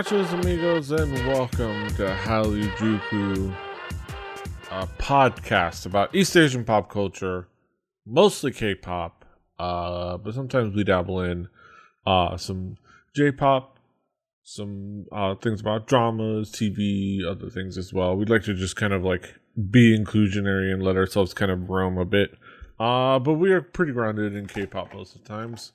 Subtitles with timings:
[0.00, 3.54] Nachos, amigos, and welcome to Halijuku,
[4.70, 7.48] a podcast about East Asian pop culture,
[8.06, 9.26] mostly K-pop,
[9.58, 11.48] uh, but sometimes we dabble in
[12.06, 12.78] uh, some
[13.14, 13.78] J-pop,
[14.42, 18.16] some uh, things about dramas, TV, other things as well.
[18.16, 19.34] We'd like to just kind of like
[19.70, 22.38] be inclusionary and let ourselves kind of roam a bit,
[22.78, 25.72] uh, but we are pretty grounded in K-pop most of the times.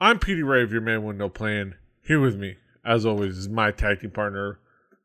[0.00, 1.76] I'm Petey Rave, your man with no plan.
[2.02, 4.58] Here with me, as always, is my tag team partner,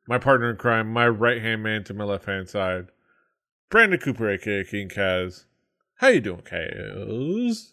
[0.08, 2.88] my partner in crime, my right hand man to my left hand side,
[3.70, 5.46] Brandon Cooper, aka King Kaz.
[5.96, 7.72] How you doing, Kaz?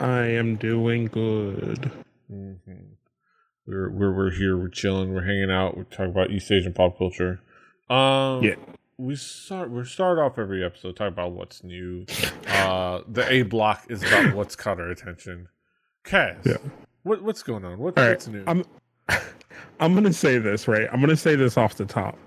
[0.00, 1.90] I am doing good.
[2.32, 2.72] Mm-hmm.
[3.66, 6.96] We're, we're we're here, we're chilling, we're hanging out, we're talking about East Asian pop
[6.96, 7.40] culture.
[7.90, 8.54] Um, Yeah.
[8.96, 12.06] we start we start off every episode talking about what's new.
[12.48, 15.48] Uh, the A block is about what's caught our attention.
[16.04, 16.56] Kaz, Yeah.
[17.02, 17.78] what what's going on?
[17.78, 18.42] What, All right, what's new?
[18.46, 18.64] I'm
[19.80, 20.88] I'm gonna say this right.
[20.92, 22.18] I'm gonna say this off the top.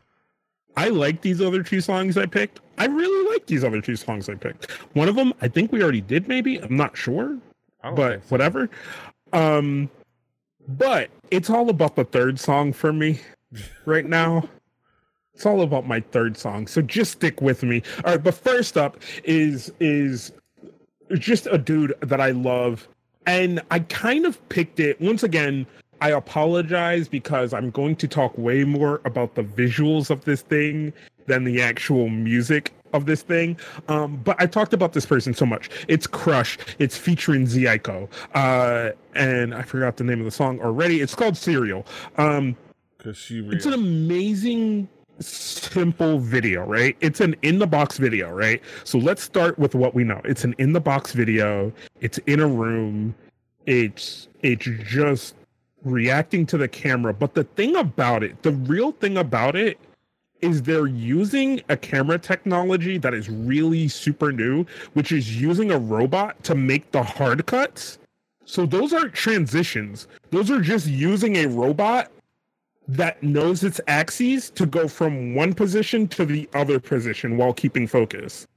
[0.77, 2.61] I like these other two songs I picked.
[2.77, 4.71] I really like these other two songs I picked.
[4.93, 6.27] One of them, I think we already did.
[6.27, 7.37] Maybe I'm not sure,
[7.83, 8.29] but so.
[8.29, 8.69] whatever.
[9.33, 9.89] Um,
[10.67, 13.19] but it's all about the third song for me
[13.85, 14.47] right now.
[15.33, 16.67] It's all about my third song.
[16.67, 17.81] So just stick with me.
[18.05, 20.31] All right, but first up is is
[21.13, 22.87] just a dude that I love.
[23.25, 25.65] And I kind of picked it once again.
[26.01, 30.91] I apologize because I'm going to talk way more about the visuals of this thing
[31.27, 33.57] than the actual music of this thing.
[33.87, 35.69] Um, but I talked about this person so much.
[35.87, 36.57] It's Crush.
[36.79, 38.09] It's featuring Zico.
[38.33, 41.01] Uh, and I forgot the name of the song already.
[41.01, 41.85] It's called Cereal.
[42.17, 42.57] Um,
[42.97, 44.87] Cause she it's an amazing
[45.19, 49.95] simple video right it's an in the box video right so let's start with what
[49.95, 53.13] we know it's an in the box video it's in a room
[53.65, 55.33] it's it's just
[55.83, 59.79] reacting to the camera but the thing about it the real thing about it
[60.41, 65.77] is they're using a camera technology that is really super new which is using a
[65.77, 67.99] robot to make the hard cuts
[68.45, 72.11] so those aren't transitions those are just using a robot
[72.87, 77.87] that knows its axes to go from one position to the other position while keeping
[77.87, 78.47] focus.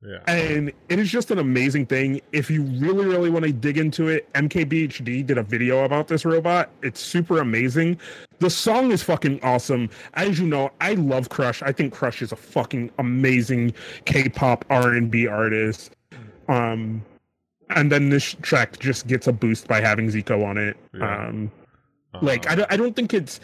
[0.00, 0.18] Yeah.
[0.28, 2.20] And it is just an amazing thing.
[2.32, 6.24] If you really, really want to dig into it, MKBHD did a video about this
[6.24, 6.70] robot.
[6.82, 7.98] It's super amazing.
[8.38, 9.90] The song is fucking awesome.
[10.14, 11.62] As you know, I love Crush.
[11.62, 15.96] I think Crush is a fucking amazing K-pop R&B artist.
[16.48, 17.04] Um,
[17.70, 20.76] and then this track just gets a boost by having Zico on it.
[20.94, 21.26] Yeah.
[21.26, 21.50] Um,
[22.22, 23.40] like Uh, I don't, I don't think it's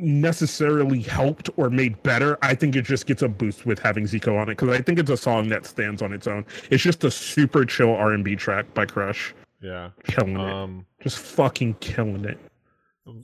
[0.00, 4.40] necessarily helped or made better i think it just gets a boost with having zico
[4.40, 6.44] on it because i think it's a song that stands on its own.
[6.70, 9.34] It's just a super chill r&b track by crush.
[9.60, 9.90] Yeah.
[10.04, 10.52] killing it.
[10.52, 12.38] Um, just fucking killing it.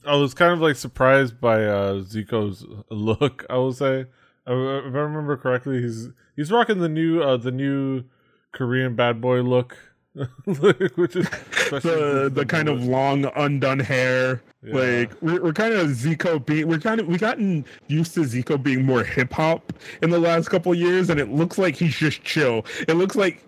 [0.07, 3.45] I was kind of like surprised by uh Zico's look.
[3.51, 4.07] I will say,
[4.47, 8.05] I- if I remember correctly, he's he's rocking the new uh the new
[8.53, 9.94] Korean bad boy look, which is especially
[10.47, 14.43] the the kind of long undone hair.
[14.63, 14.75] Yeah.
[14.75, 18.63] like we're, we're kind of zico being we're kind of we gotten used to zico
[18.63, 22.65] being more hip-hop in the last couple years and it looks like he's just chill.
[22.89, 23.43] It looks like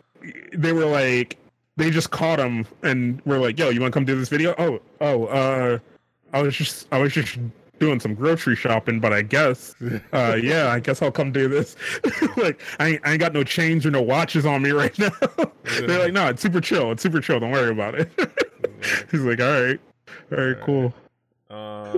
[0.52, 1.38] they were like
[1.76, 4.54] they just caught him and we're like yo you want to come do this video?
[4.58, 5.78] Oh oh uh
[6.32, 7.38] i was just i was just
[7.78, 9.74] doing some grocery shopping but i guess
[10.12, 11.76] uh yeah i guess i'll come do this
[12.36, 15.10] like I ain't, I ain't got no chains or no watches on me right now
[15.80, 18.10] they're like no it's super chill it's super chill don't worry about it
[19.10, 19.80] he's like all right
[20.32, 20.94] all right cool
[21.48, 21.92] Uh,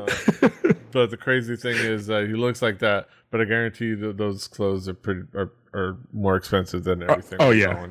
[0.92, 4.18] but the crazy thing is that he looks like that, but I guarantee you that
[4.18, 7.38] those clothes are pretty are, are more expensive than everything.
[7.40, 7.86] oh, we're yeah.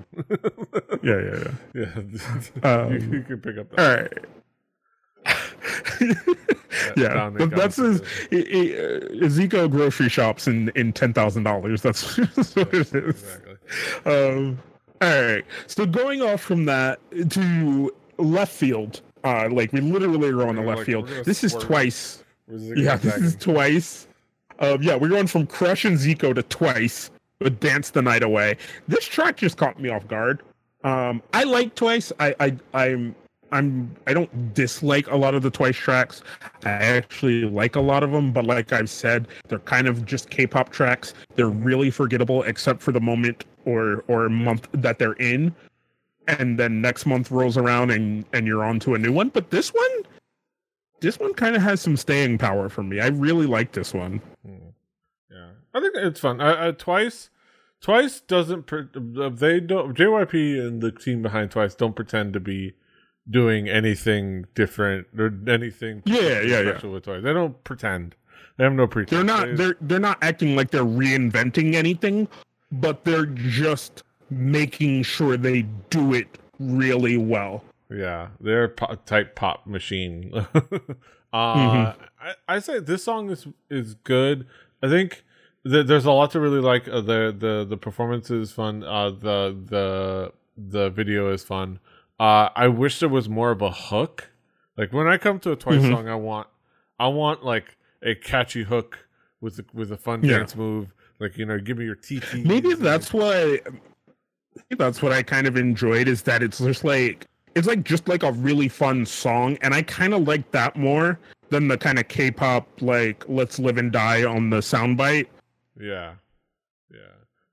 [1.02, 1.96] yeah yeah
[2.62, 2.84] yeah.
[2.84, 3.80] Um, you, you can pick up that.
[3.80, 4.14] all right
[6.98, 8.32] yeah but that's his concept.
[8.32, 11.82] he, he, uh, Zico grocery shops in in ten thousand dollars.
[11.82, 12.94] That's, that's what it is.
[12.94, 13.56] Exactly.
[14.06, 14.60] um
[15.02, 20.48] all right so going off from that to left field uh like we literally are
[20.48, 21.08] on the left like- field.
[21.26, 22.24] this is twice.
[22.50, 24.08] Yeah this is twice.
[24.60, 28.58] Um yeah we're going from crush and zico to twice but dance the night away.
[28.88, 30.42] This track just caught me off guard.
[30.84, 32.12] Um i like twice.
[32.20, 33.16] I i i'm
[33.52, 36.22] i'm i don't dislike a lot of the twice tracks
[36.66, 40.30] i actually like a lot of them but like i've said they're kind of just
[40.30, 45.54] k-pop tracks they're really forgettable except for the moment or or month that they're in
[46.28, 49.50] and then next month rolls around and and you're on to a new one but
[49.50, 49.92] this one
[51.00, 54.22] this one kind of has some staying power for me i really like this one
[54.46, 54.54] Hmm.
[55.30, 56.40] Yeah, I think it's fun.
[56.78, 57.30] Twice,
[57.80, 58.64] Twice doesn't.
[58.64, 58.88] Pre-
[59.22, 59.96] uh, they don't.
[59.96, 62.74] JYP and the team behind Twice don't pretend to be
[63.30, 66.72] doing anything different or anything Yeah, yeah, yeah.
[66.72, 67.24] special with Twice.
[67.24, 68.16] They don't pretend.
[68.58, 69.12] They have no pretense.
[69.12, 72.28] They're not They- they're they're not acting like they're reinventing anything,
[72.72, 77.64] but they're just making sure they do it really well.
[77.90, 80.32] Yeah, they're a pop, type pop machine.
[80.34, 80.76] uh,
[81.34, 82.02] Mm-hmm.
[82.22, 84.46] I, I say this song is is good.
[84.82, 85.24] I think
[85.66, 86.88] th- there's a lot to really like.
[86.88, 88.84] Uh, the the the performance is fun.
[88.84, 91.80] Uh, the the the video is fun.
[92.20, 94.30] Uh, I wish there was more of a hook.
[94.78, 95.92] Like when I come to a Twice Mhm.
[95.92, 96.48] song, I want
[97.00, 98.98] I want like a catchy hook
[99.42, 100.40] with a, with a fun Yeah.
[100.40, 100.94] dance move.
[101.20, 102.44] Like you know, give me your TT.
[102.46, 103.60] Maybe that's why.
[104.78, 107.26] that's what I kind of enjoyed is that it's just like
[107.56, 111.20] it's like just like a really fun song, and I kind of like that more
[111.50, 115.28] than the kind of K-pop like "Let's Live and Die" on the soundbite.
[115.80, 116.14] Yeah,
[116.92, 117.00] yeah.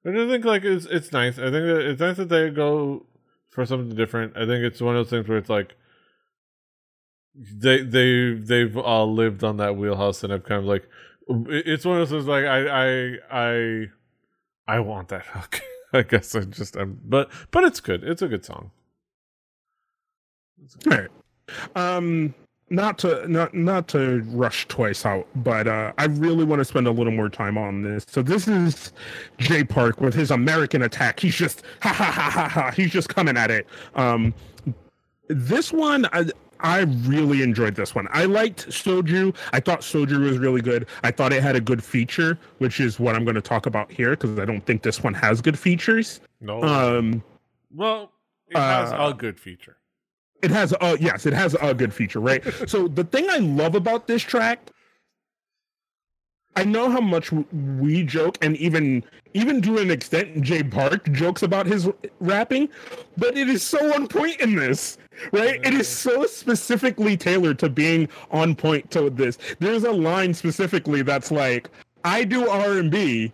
[0.03, 1.39] But I think like it's it's nice.
[1.39, 3.05] I think that it's nice that they go
[3.55, 4.37] for something different.
[4.37, 5.77] I think it's one of those things where it's like
[7.35, 10.89] they they they've all lived on that wheelhouse, and I've kind of like
[11.29, 13.87] it's one of those like I I I
[14.67, 15.61] I want that hook.
[15.93, 18.03] I guess I just I'm but but it's good.
[18.05, 18.73] It's a good song.
[20.91, 21.11] All right.
[21.77, 22.35] Um,
[22.71, 26.87] not to not not to rush twice out, but uh, I really want to spend
[26.87, 28.07] a little more time on this.
[28.09, 28.93] So this is
[29.39, 31.21] Jay Park with his American attack.
[31.21, 32.71] He's just ha ha ha ha ha.
[32.71, 33.67] He's just coming at it.
[33.95, 34.35] Um,
[35.29, 36.27] this one I.
[36.61, 38.09] I really enjoyed this one.
[38.11, 39.37] I liked Soju.
[39.53, 40.87] I thought Soju was really good.
[41.03, 43.91] I thought it had a good feature, which is what I'm going to talk about
[43.91, 46.21] here because I don't think this one has good features.
[46.41, 47.23] No, Um,
[47.75, 48.13] well,
[48.49, 49.77] it has uh, a good feature.
[50.43, 52.43] It has a yes, it has a good feature, right?
[52.67, 54.71] so the thing I love about this track,
[56.57, 61.43] I know how much we joke, and even even to an extent, Jay Park jokes
[61.43, 61.89] about his
[62.21, 62.69] rapping,
[63.17, 64.97] but it is so on point in this,
[65.33, 65.65] right?
[65.65, 69.39] It is so specifically tailored to being on point to this.
[69.59, 71.69] There's a line specifically that's like,
[72.05, 73.33] "I do R and B,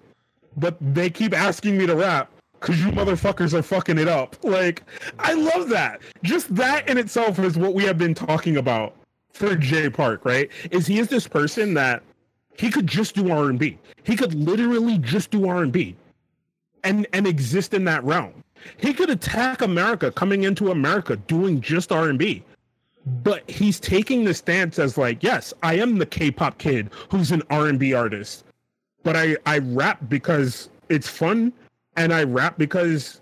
[0.56, 2.30] but they keep asking me to rap."
[2.60, 4.36] Cause you motherfuckers are fucking it up.
[4.44, 4.82] Like,
[5.18, 6.00] I love that.
[6.22, 8.94] Just that in itself is what we have been talking about
[9.32, 10.50] for Jay Park, right?
[10.70, 12.02] Is he is this person that
[12.58, 13.78] he could just do R and B.
[14.04, 15.96] He could literally just do R and B,
[16.84, 18.44] and and exist in that realm.
[18.76, 22.44] He could attack America, coming into America doing just R and B.
[23.22, 27.42] But he's taking the stance as like, yes, I am the K-pop kid who's an
[27.48, 28.44] R and B artist,
[29.02, 31.54] but I I rap because it's fun,
[32.00, 33.20] and I rap because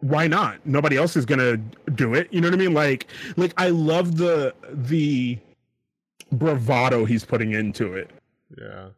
[0.00, 0.64] why not?
[0.66, 1.56] Nobody else is gonna
[1.94, 2.32] do it.
[2.32, 2.74] You know what I mean?
[2.74, 3.06] Like,
[3.36, 5.38] like I love the the
[6.32, 8.10] bravado he's putting into it.
[8.56, 8.88] Yeah,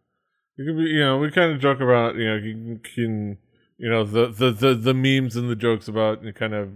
[0.56, 0.84] you can be.
[0.90, 2.16] You know, we kind of joke about.
[2.16, 3.38] You know, you can.
[3.78, 6.70] You know, the the the, the memes and the jokes about you kind of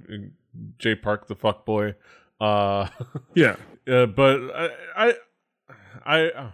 [0.79, 1.95] Jay Park the fuck boy.
[2.41, 2.89] Uh,
[3.35, 3.57] Yeah.
[3.89, 5.15] uh, but I I
[6.05, 6.53] I.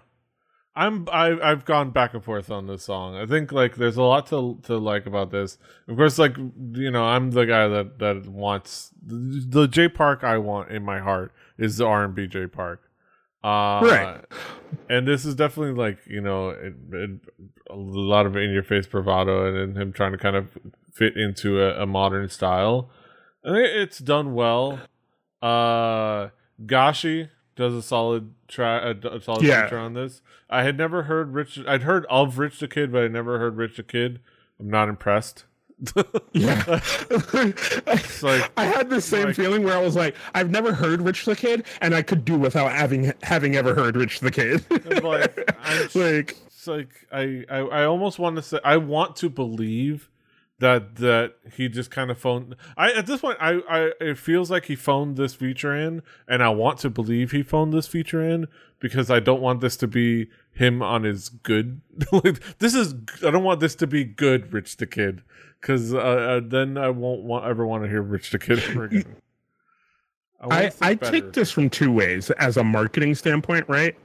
[0.75, 3.15] I'm I I've gone back and forth on this song.
[3.15, 5.59] I think like there's a lot to to like about this.
[5.87, 10.25] Of course, like you know, I'm the guy that that wants the, the Jay Park
[10.25, 12.83] I want in my heart is the R and B Jay Park.
[13.45, 14.25] Uh, Right.
[14.89, 17.11] And this is definitely like you know it, it,
[17.69, 20.57] a lot of in your face bravado and, and him trying to kind of
[20.91, 22.91] fit into a, a modern style.
[23.45, 24.81] I think it's done well.
[25.43, 26.29] Uh,
[26.65, 29.65] Gashi does a solid try a, a solid Yeah.
[29.65, 30.23] feature on this.
[30.51, 31.61] I had never heard Rich.
[31.67, 34.21] I'd heard of Rich the Kid, but I never heard Rich the Kid.
[34.61, 35.45] I'm not impressed.
[36.33, 36.81] Yeah.
[38.23, 41.25] like- I had the same like- feeling where I was like, I've never heard Rich
[41.25, 44.65] the Kid, and I could do without having having ever heard Rich the Kid.
[45.03, 49.29] like, I'm like it's like I, I I almost want to say I want to
[49.29, 50.09] believe
[50.63, 54.49] that that he just kind of phoned I at this point I I it feels
[54.49, 58.23] like he phoned this feature in and I want to believe he phoned this feature
[58.23, 58.47] in
[58.79, 61.81] because I don't want this to be him on his good
[62.61, 62.95] this is
[63.27, 65.23] I don't want this to be good Rich the Kid
[65.63, 68.85] cuz uh, uh, then I won't want ever want to hear Rich the Kid ever
[68.85, 69.17] again.
[70.41, 73.97] want I, I take this from two ways as a marketing standpoint, right?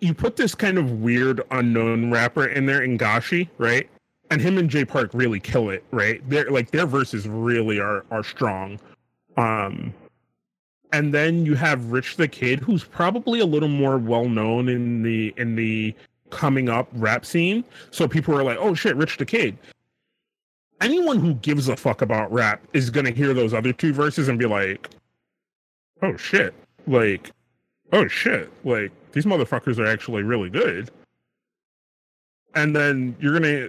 [0.00, 3.88] You put this kind of weird unknown rapper in there, Ngashi, right?
[4.30, 6.22] And him and Jay Park really kill it, right?
[6.28, 8.78] They're like their verses really are are strong.
[9.36, 9.92] Um
[10.92, 15.02] and then you have Rich the Kid, who's probably a little more well known in
[15.02, 15.94] the in the
[16.30, 17.64] coming up rap scene.
[17.90, 19.56] So people are like, oh shit, Rich the Kid.
[20.80, 24.38] Anyone who gives a fuck about rap is gonna hear those other two verses and
[24.38, 24.88] be like,
[26.02, 26.54] oh shit
[26.86, 27.30] like
[27.92, 30.90] oh shit like these motherfuckers are actually really good
[32.54, 33.68] and then you're gonna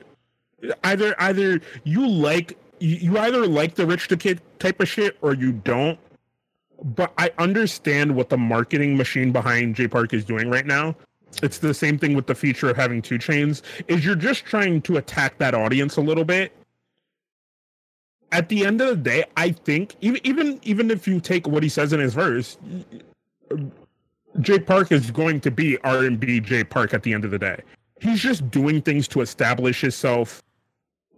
[0.83, 5.33] either either you like you, either like the Rich the Kid type of shit or
[5.33, 5.99] you don't
[6.83, 10.95] but I understand what the marketing machine behind Jay Park is doing right now.
[11.41, 13.61] It's the same thing with the feature of having 2 Chainz.
[13.87, 16.51] Is you're just trying to attack that audience a little bit.
[18.31, 21.63] At the end of the day, I think even even even if you take what
[21.63, 22.57] he says in his verse,
[24.39, 27.31] Jay Park is going to be R and B Jay Park at the end of
[27.31, 27.61] the day.
[27.99, 30.41] He's just doing things to establish himself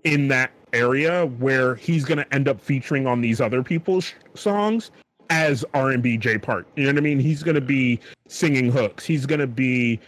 [0.03, 4.91] in that area where he's going to end up featuring on these other people's songs
[5.29, 6.67] as R&B Jay Park.
[6.75, 7.19] You know what I mean?
[7.19, 9.05] He's going to be singing hooks.
[9.05, 9.99] He's going to be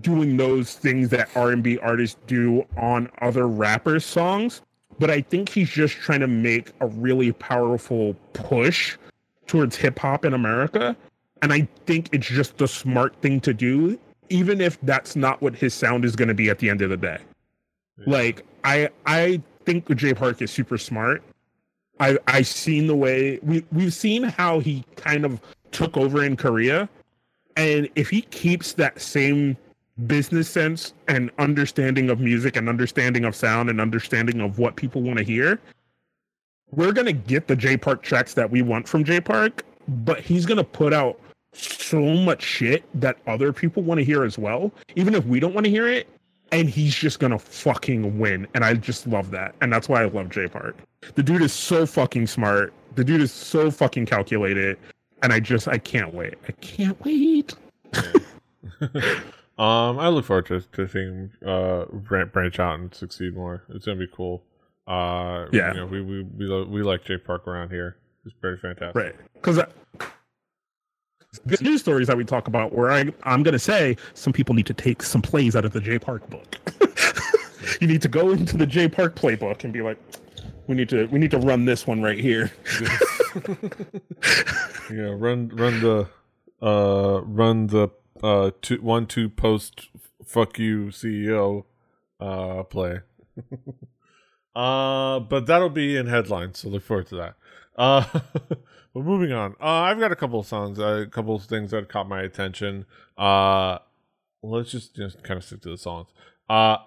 [0.00, 4.62] doing those things that R&B artists do on other rappers' songs.
[4.98, 8.96] But I think he's just trying to make a really powerful push
[9.46, 10.96] towards hip hop in America.
[11.42, 13.98] And I think it's just the smart thing to do,
[14.30, 16.90] even if that's not what his sound is going to be at the end of
[16.90, 17.18] the day.
[17.98, 18.04] Yeah.
[18.06, 21.22] Like I I think Jay Park is super smart.
[22.00, 26.36] I I've seen the way we we've seen how he kind of took over in
[26.36, 26.88] Korea,
[27.56, 29.56] and if he keeps that same
[30.06, 35.00] business sense and understanding of music and understanding of sound and understanding of what people
[35.00, 35.60] want to hear,
[36.72, 39.62] we're gonna get the Jay Park tracks that we want from Jay Park.
[39.86, 41.20] But he's gonna put out
[41.52, 45.54] so much shit that other people want to hear as well, even if we don't
[45.54, 46.08] want to hear it
[46.52, 48.46] and he's just gonna fucking win.
[48.54, 49.54] And I just love that.
[49.60, 50.76] And that's why I love Jay Park.
[51.14, 52.72] The dude is so fucking smart.
[52.94, 54.78] The dude is so fucking calculated.
[55.22, 56.34] And I just I can't wait.
[56.48, 57.54] I can't wait.
[59.58, 63.64] um, I look forward to, to seeing uh branch out and succeed more.
[63.70, 64.42] It's gonna be cool.
[64.86, 67.96] Uh, yeah, you know, we we we, we like Jay Park around here.
[68.24, 69.14] It's pretty fantastic, right?
[69.34, 69.60] Because
[71.46, 74.54] good news stories that we talk about where I, I'm going to say some people
[74.54, 76.56] need to take some plays out of the Jay Park book.
[77.80, 79.98] you need to go into the Jay Park playbook and be like,
[80.66, 82.50] we need to we need to run this one right here.
[84.90, 86.08] yeah, run run the
[86.60, 87.88] uh run the
[88.22, 89.88] uh two one two post
[90.24, 91.64] fuck you CEO
[92.18, 93.00] uh play.
[94.56, 97.34] uh but that'll be in headlines, so look forward to that.
[97.76, 98.20] Uh
[98.96, 101.72] But moving on, uh, I've got a couple of songs, uh, a couple of things
[101.72, 102.86] that caught my attention.
[103.18, 103.76] Uh,
[104.42, 106.08] let's just just kind of stick to the songs.
[106.48, 106.78] Uh,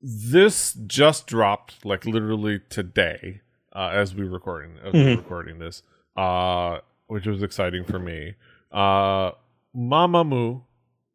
[0.00, 3.42] this just dropped like literally today,
[3.76, 5.08] uh, as we recording as mm-hmm.
[5.08, 5.82] we recording this,
[6.16, 8.36] uh, which was exciting for me.
[8.72, 9.32] Uh,
[9.76, 10.62] Mamamoo,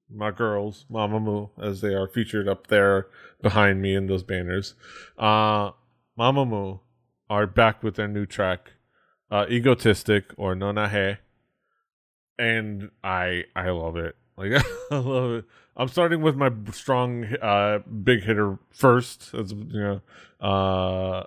[0.07, 3.07] my girls, Mamamoo, as they are featured up there
[3.41, 4.75] behind me in those banners.
[5.17, 5.71] Uh,
[6.15, 6.81] Mamamoo
[7.27, 8.73] are back with their new track
[9.31, 11.17] uh, egotistic or nonahe,
[12.37, 14.15] and I I love it.
[14.37, 15.45] Like I love it.
[15.75, 19.33] I'm starting with my strong uh, big hitter first.
[19.33, 20.01] As you know,
[20.45, 21.23] uh,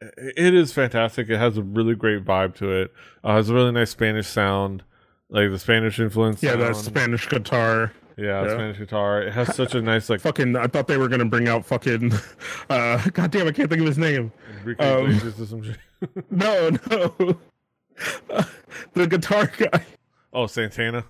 [0.00, 1.28] it is fantastic.
[1.28, 2.92] It has a really great vibe to it.
[3.24, 4.82] Uh, it has a really nice Spanish sound,
[5.28, 6.42] like the Spanish influence.
[6.42, 6.62] Yeah, sound.
[6.62, 7.92] that Spanish guitar.
[8.16, 9.22] Yeah, yeah, Spanish guitar.
[9.22, 10.56] It has such a nice like fucking.
[10.56, 12.12] I thought they were gonna bring out fucking.
[12.70, 14.32] Uh, God damn, I can't think of his name.
[14.78, 15.34] Um,
[16.30, 17.38] no, no.
[18.30, 18.44] Uh,
[18.94, 19.84] the guitar guy.
[20.32, 21.04] Oh, Santana.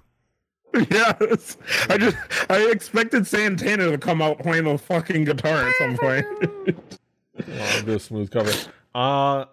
[0.90, 1.56] Yes,
[1.88, 2.16] I just
[2.50, 6.26] I expected Santana to come out playing the fucking guitar at some point.
[6.42, 8.52] oh, do a smooth cover.
[8.92, 9.44] Uh,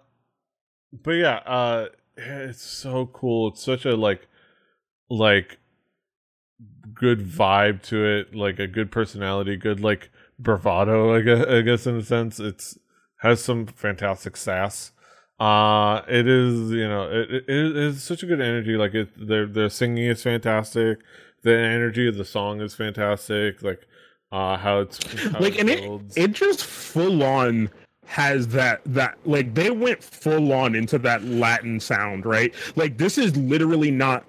[1.04, 3.48] but yeah, uh, it's so cool.
[3.48, 4.26] It's such a like,
[5.08, 5.58] like
[6.94, 11.14] good vibe to it, like a good personality, good like bravado.
[11.14, 12.78] I guess, I guess in a sense, it's
[13.18, 14.92] has some fantastic sass.
[15.40, 18.76] Uh it is you know it, it, is such a good energy.
[18.76, 21.00] Like it, their their singing is fantastic.
[21.42, 23.62] The energy of the song is fantastic.
[23.62, 23.86] Like
[24.30, 27.70] uh how it's how like it and it it just full on
[28.04, 32.54] has that that like they went full on into that Latin sound, right?
[32.76, 34.24] Like this is literally not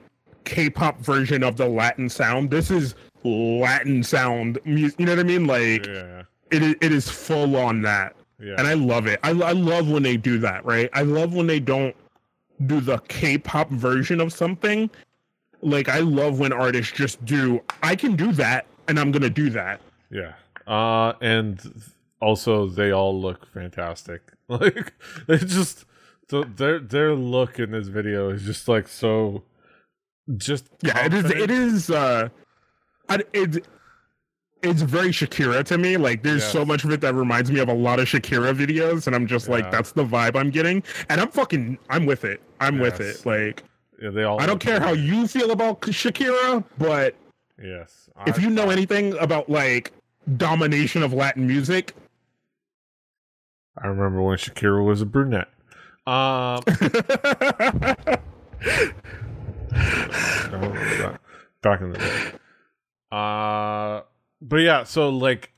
[0.46, 2.50] K-pop version of the Latin sound.
[2.50, 5.00] This is Latin sound music.
[5.00, 5.48] You know what I mean?
[5.48, 6.24] Like yeah.
[6.52, 8.16] it it is full on that.
[8.40, 8.56] Yeah.
[8.58, 9.20] And I love it.
[9.24, 10.90] I, I love when they do that, right?
[10.94, 11.96] I love when they don't
[12.66, 14.90] do the K-pop version of something.
[15.62, 19.30] Like I love when artists just do I can do that and I'm going to
[19.30, 19.80] do that.
[20.10, 20.34] Yeah.
[20.68, 21.60] Uh and
[22.20, 24.22] also they all look fantastic.
[24.50, 24.94] Like
[25.26, 25.86] they just
[26.28, 29.44] their their look in this video is just like so
[30.38, 31.36] just yeah confident.
[31.36, 32.30] it is it is uh
[33.34, 33.66] it,
[34.64, 35.98] it's very Shakira to me.
[35.98, 36.52] Like there's yes.
[36.52, 39.28] so much of it that reminds me of a lot of Shakira videos, and I'm
[39.28, 39.56] just yeah.
[39.56, 42.42] like, that's the vibe I'm getting, and I'm fucking, I'm with it.
[42.60, 42.98] I'm yes.
[42.98, 43.26] with it.
[43.26, 43.64] Like,
[44.02, 44.42] yeah, they all.
[44.42, 47.16] I don't care how you feel about Shakira, but
[47.62, 49.92] yes, I, if you know anything about like
[50.38, 51.94] domination of Latin music,
[53.78, 55.50] I remember when Shakira was a brunette.
[56.06, 56.62] Um,
[61.62, 62.32] Back in the day.
[63.12, 64.02] Uh,
[64.42, 65.52] but yeah, so like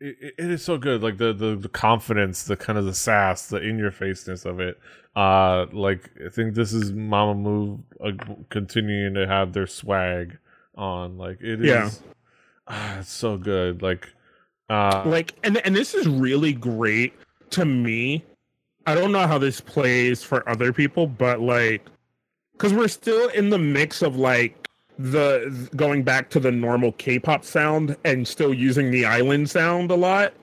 [0.00, 1.02] it, it is so good.
[1.02, 4.60] Like the, the the confidence the kind of the sass the in your faceness of
[4.60, 4.78] it.
[5.16, 8.12] Uh like i think this is Mamamoo uh,
[8.48, 10.38] continuing to have their swag
[10.76, 11.18] on.
[11.18, 11.90] Like it is Yeah.
[12.68, 13.82] ah, it's so good.
[13.82, 14.08] Like
[14.68, 17.14] uh like and and this is really great
[17.50, 18.24] to me.
[18.86, 21.84] I don't know how this plays for other people but like
[22.60, 27.42] because we're still in the mix of like the going back to the normal k-pop
[27.42, 30.34] sound and still using the island sound a lot.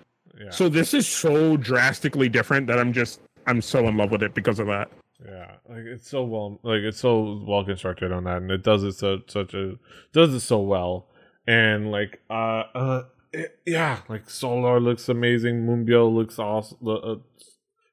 [0.41, 0.49] Yeah.
[0.49, 4.33] So this is so drastically different that i'm just i'm so in love with it
[4.33, 4.89] because of that.
[5.23, 5.51] Yeah.
[5.69, 8.93] Like it's so well like it's so well constructed on that and it does it
[8.93, 9.75] so such a
[10.11, 11.05] does it so well.
[11.45, 17.15] And like uh uh it, yeah like solar looks amazing Moonbyul looks awesome uh,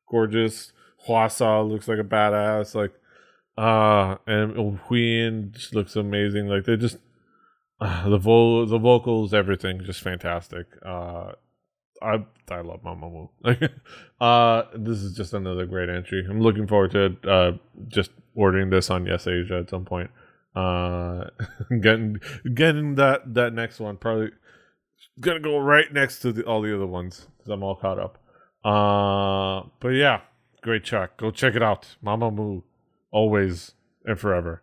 [0.08, 0.72] gorgeous
[1.06, 2.94] Hwasa looks like a badass like
[3.56, 4.54] uh and
[4.88, 6.98] Wheein just looks amazing like they just
[7.80, 11.32] uh, the vo- the vocals everything just fantastic uh
[12.02, 13.30] I I love Mamamoo.
[14.20, 16.26] Uh, this is just another great entry.
[16.28, 17.52] I'm looking forward to uh
[17.88, 20.10] just ordering this on Yes Asia at some point.
[20.54, 21.24] Uh,
[21.80, 22.20] getting
[22.52, 24.30] getting that that next one probably
[25.20, 28.18] gonna go right next to the, all the other ones because I'm all caught up.
[28.64, 30.20] Uh, but yeah,
[30.62, 31.16] great track.
[31.16, 31.96] Go check it out.
[32.04, 32.62] Mamamoo,
[33.14, 33.72] always
[34.04, 34.60] and forever.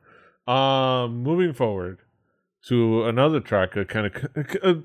[0.47, 1.99] Um, moving forward
[2.67, 4.11] to another track, a kind
[4.61, 4.83] of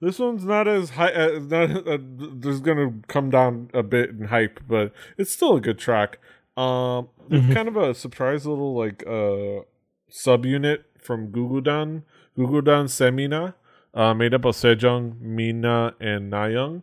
[0.00, 1.12] this one's not as high.
[1.12, 5.60] Uh, not uh, there's gonna come down a bit in hype, but it's still a
[5.60, 6.18] good track.
[6.56, 7.54] Um, it's Mhm.
[7.54, 9.62] kind of a surprise little like uh
[10.10, 12.02] subunit from Gugudan,
[12.36, 13.54] Gugudan Semina,
[13.94, 16.82] uh, made up of Sejeong, Mina, and Nayoung,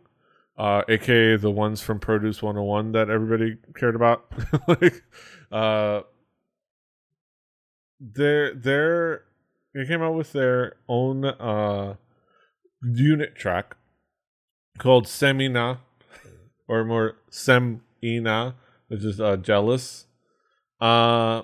[0.58, 4.26] uh, aka the ones from Produce 101 that everybody cared about.
[4.68, 5.04] like,
[5.52, 6.02] uh,
[8.00, 9.24] they're they're
[9.74, 11.96] they came out with their own uh
[12.82, 13.76] unit track
[14.78, 15.80] called Semina,
[16.68, 18.54] or more Semina,
[18.88, 20.06] which is uh, jealous.
[20.80, 21.42] Uh,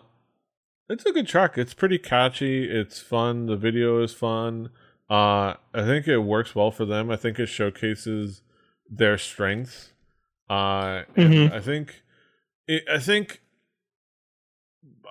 [0.90, 1.58] it's a good track.
[1.58, 2.70] It's pretty catchy.
[2.70, 3.48] It's fun.
[3.48, 4.70] The video is fun.
[5.10, 7.12] Uh, I think it works well for them.
[7.12, 8.42] I think it showcases
[8.90, 9.92] their strengths.
[10.50, 11.52] Uh, Mhm.
[11.52, 12.02] I think,
[12.68, 13.42] it, I think,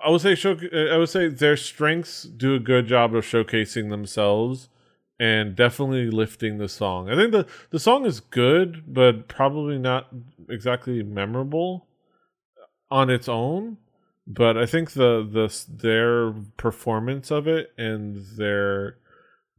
[0.03, 0.57] I would say show.
[0.73, 4.69] I would say their strengths do a good job of showcasing themselves
[5.19, 7.09] and definitely lifting the song.
[7.09, 10.07] I think the the song is good, but probably not
[10.49, 11.87] exactly memorable
[12.91, 13.77] on its own.
[14.27, 18.97] But I think the the their performance of it and their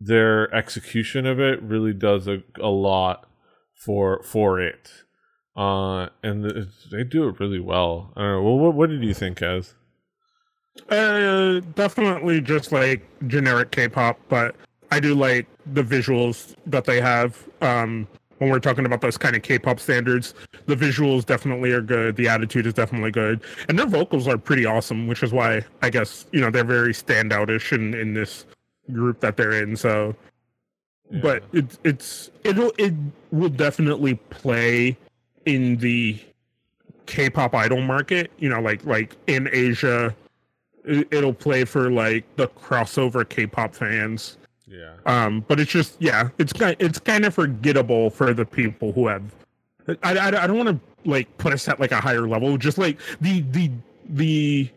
[0.00, 3.28] their execution of it really does a, a lot
[3.74, 4.90] for for it.
[5.56, 8.12] Uh, and the, they do it really well.
[8.14, 8.42] I don't know.
[8.42, 9.74] Well, what what did you think, as?
[10.88, 14.54] Uh, definitely just like generic K-pop, but
[14.90, 17.42] I do like the visuals that they have.
[17.60, 18.06] Um,
[18.38, 20.34] when we're talking about those kind of K-pop standards,
[20.66, 22.16] the visuals definitely are good.
[22.16, 25.90] The attitude is definitely good, and their vocals are pretty awesome, which is why I
[25.90, 28.46] guess you know they're very standoutish in in this
[28.92, 29.76] group that they're in.
[29.76, 30.14] So,
[31.22, 32.94] but it's it's it'll it
[33.32, 34.96] will definitely play
[35.46, 36.20] in the
[37.06, 38.30] K-pop idol market.
[38.38, 40.14] You know, like like in Asia,
[40.86, 44.38] it'll play for like the crossover K-pop fans.
[44.66, 48.92] yeah, Um, but it's just yeah, it's kind it's kind of forgettable for the people
[48.92, 49.22] who have.
[50.02, 52.56] I I, I don't want to like put us at like a higher level.
[52.56, 53.70] Just like the the
[54.08, 54.70] the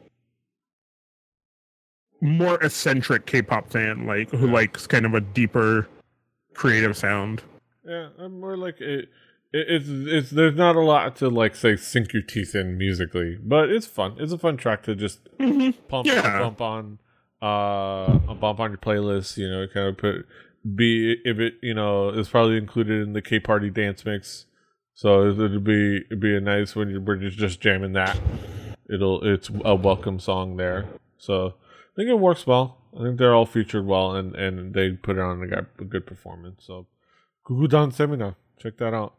[2.21, 5.87] more eccentric K-pop fan, like who likes kind of a deeper
[6.53, 7.41] creative sound.
[7.85, 8.09] yeah.
[8.17, 9.09] I'm more like it.
[9.51, 13.37] It it's it's there's not a lot to like say sink your teeth in musically,
[13.41, 14.15] but it's fun.
[14.19, 15.19] It's a fun track to just
[15.87, 16.39] pump Yeah.
[16.39, 16.99] bump on
[17.41, 20.25] uh a bump on your playlist you know kind of put
[20.75, 24.45] be if it you know is probably included in the k party dance mix.
[24.93, 28.19] So it'd be it'd be a nice when you're just, just jamming that.
[28.89, 30.85] It'll it's a welcome song there.
[31.17, 32.77] So i think it works well.
[32.99, 35.83] I think they're all featured well and and they put it on a, good- a
[35.85, 36.63] good performance.
[36.67, 36.85] So
[37.47, 38.35] Gugudan Semina.
[38.59, 39.13] Check that out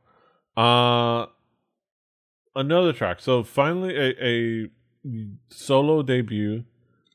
[0.61, 1.27] uh
[2.57, 4.71] another track so finally a, a
[5.49, 6.65] solo debut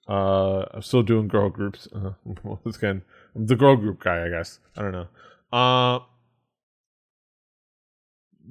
[0.08, 1.88] uh, I'm still doing girl groups.
[1.94, 2.12] Uh,
[2.66, 3.02] again,
[3.36, 4.60] I'm the girl group guy, I guess.
[4.78, 5.08] I don't know.
[5.52, 6.00] Uh,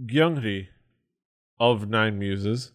[0.06, 0.68] Gyeongri
[1.60, 2.72] of Nine Muses,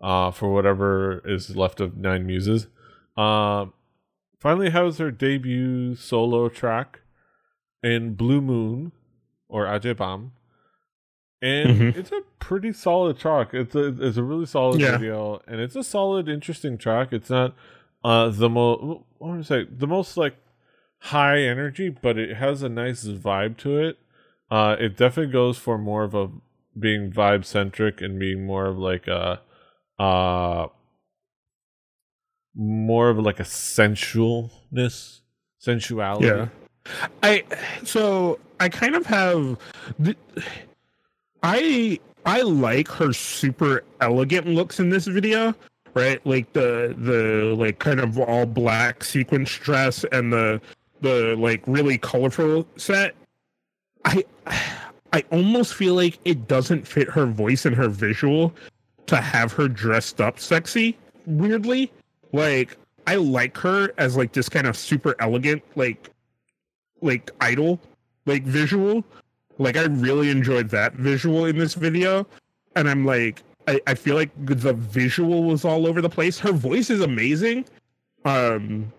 [0.00, 2.68] uh, for whatever is left of Nine Muses,
[3.16, 3.66] uh,
[4.40, 7.00] finally has her debut solo track
[7.82, 8.92] in Blue Moon
[9.48, 10.30] or Ajebam.
[11.42, 11.96] And Mhm.
[11.96, 13.52] it's a pretty solid track.
[13.52, 14.92] It's a it's a really solid Yeah.
[14.92, 17.12] video, and it's a solid, interesting track.
[17.12, 17.54] It's not
[18.04, 20.36] uh the most I want to say the most like
[20.98, 23.98] high energy, but it has a nice vibe to it.
[24.52, 26.30] Uh, it definitely goes for more of a
[26.78, 29.40] being vibe centric and being more of like a
[29.98, 30.68] uh
[32.54, 35.20] more of like a sensualness
[35.58, 36.48] sensuality Yeah.
[37.22, 37.44] I
[37.84, 39.58] so I kind of have
[40.02, 40.16] th-
[41.42, 45.54] I I like her super elegant looks in this video,
[45.94, 46.24] right?
[46.26, 50.60] Like the the like kind of all black sequence dress and the
[51.00, 53.14] the like really colorful set.
[54.04, 54.24] I
[55.12, 58.54] I almost feel like it doesn't fit her voice and her visual
[59.06, 61.92] to have her dressed up sexy weirdly.
[62.32, 62.76] Like
[63.06, 66.10] I like her as like this kind of super elegant like
[67.00, 67.80] like idol
[68.26, 69.04] like visual.
[69.62, 72.26] Like I really enjoyed that visual in this video.
[72.76, 76.38] And I'm like I, I feel like the visual was all over the place.
[76.38, 77.64] Her voice is amazing.
[78.24, 78.92] Um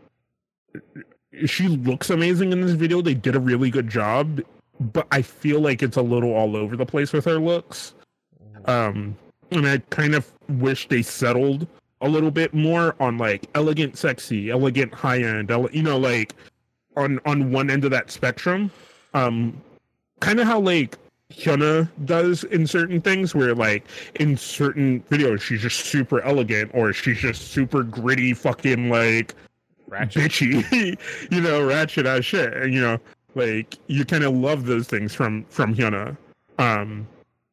[1.45, 3.01] she looks amazing in this video.
[3.01, 4.41] They did a really good job,
[4.79, 7.93] but I feel like it's a little all over the place with her looks.
[8.65, 9.17] Um
[9.51, 11.67] and I kind of wish they settled
[12.01, 16.33] a little bit more on like elegant sexy, elegant high end, ele- you know like
[16.95, 18.71] on on one end of that spectrum.
[19.13, 19.61] Um
[20.23, 20.97] kind of how like
[21.31, 23.83] Hyuna does in certain things where like
[24.15, 29.33] in certain videos she's just super elegant or she's just super gritty fucking like
[29.87, 30.97] ratchet bitchy,
[31.31, 32.53] you know, ratchet as shit.
[32.53, 32.99] And you know,
[33.35, 36.15] like you kind of love those things from from Hyuna.
[36.59, 37.07] Um,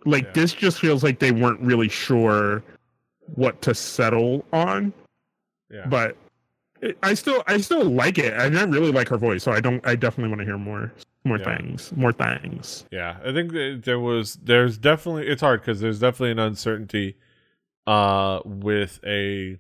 [0.05, 0.33] like Yeah.
[0.35, 2.63] this just feels like they weren't really sure
[3.35, 4.93] what to settle on,
[5.71, 6.17] yeah but
[7.03, 9.43] I still I still like it, and I really like her voice.
[9.43, 10.93] So I don't I definitely want to hear more
[11.25, 11.57] more Yeah.
[11.57, 12.85] things, more things.
[12.91, 17.17] Yeah, I think there was there's definitely it's hard because there's definitely an uncertainty
[17.87, 19.59] uh with a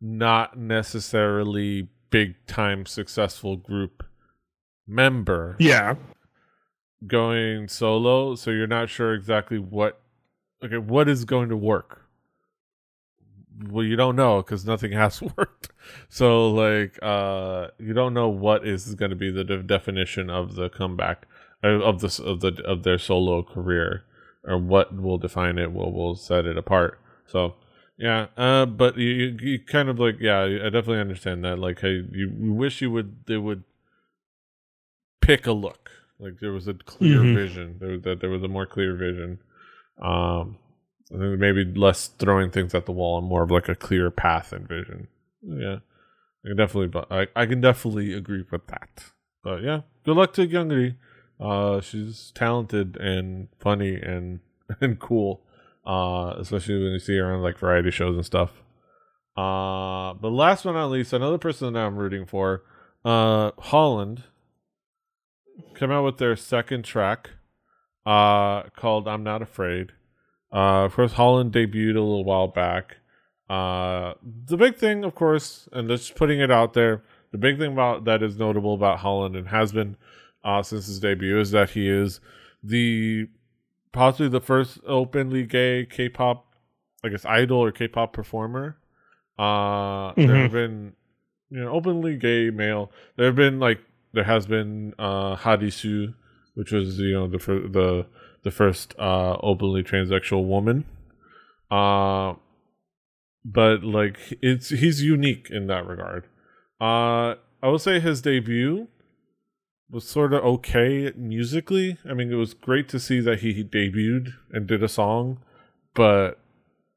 [0.00, 4.04] not necessarily big time successful group
[4.86, 5.94] member Yeah,
[7.06, 10.00] going solo, so you're not sure exactly what
[10.64, 12.03] okay, what is going to work.
[13.68, 15.70] Well, you don't know because nothing has worked.
[16.08, 20.54] So, like, uh, you don't know what is going to be the de- definition of
[20.54, 21.26] the comeback
[21.62, 24.04] of this of the of their solo career,
[24.44, 25.72] or what will define it.
[25.72, 26.98] What will set it apart.
[27.26, 27.54] So,
[27.96, 28.26] yeah.
[28.36, 31.58] Uh, but you, you, you kind of like, yeah, I definitely understand that.
[31.58, 33.62] Like, hey, you, you wish you would they would
[35.20, 35.90] pick a look.
[36.18, 37.34] Like there was a clear Mhm.
[37.34, 37.76] vision.
[37.80, 39.38] There was that there was a more clear vision.
[40.00, 40.58] Um,
[41.14, 44.10] I think maybe less throwing things at the wall and more of like a clear
[44.10, 45.08] path and vision.
[45.42, 45.78] Yeah,
[46.44, 49.12] I can definitely, I, I can definitely agree with that.
[49.42, 50.96] But yeah, good luck to Gyeongri.
[51.38, 54.40] Uh, she's talented and funny and
[54.80, 55.42] and cool.
[55.86, 58.62] Uh, especially when you see her on like variety shows and stuff.
[59.36, 62.62] Uh, but last but not least, another person that I'm rooting for,
[63.04, 64.22] uh, Holland,
[65.76, 67.30] came out with their second track,
[68.06, 69.92] uh, called "I'm Not Afraid."
[70.54, 72.98] Uh, of course, Holland debuted a little while back.
[73.50, 74.14] Uh,
[74.46, 78.04] the big thing, of course, and just putting it out there, the big thing about
[78.04, 79.96] that is notable about Holland and has been
[80.44, 82.20] uh, since his debut is that he is
[82.62, 83.26] the
[83.92, 86.46] possibly the first openly gay K-pop,
[87.02, 88.76] I guess, idol or K-pop performer.
[89.38, 90.42] Uh, there Mhm.
[90.42, 90.92] have been,
[91.50, 92.92] you know, openly gay male.
[93.16, 93.80] There have been like
[94.12, 96.14] there has been uh Harisu,
[96.54, 98.06] which was you know the the
[98.44, 100.84] the first uh openly transsexual woman.
[101.70, 102.34] Uh
[103.44, 106.24] but like it's he's unique in that regard.
[106.80, 108.88] Uh I would say his debut
[109.90, 111.98] was sort of okay musically.
[112.08, 115.38] I mean, it was great to see that he, he debuted and did a song,
[115.94, 116.40] but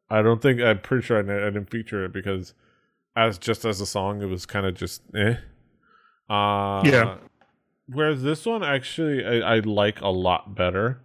[0.10, 2.54] I don't think I'm pretty sure I, didn't- I didn't feature it because
[3.16, 5.36] as just as a song, it was kind of just eh.
[6.30, 7.18] Uh, Yeah.
[7.90, 11.00] Whereas this one actually I, I like a lot better.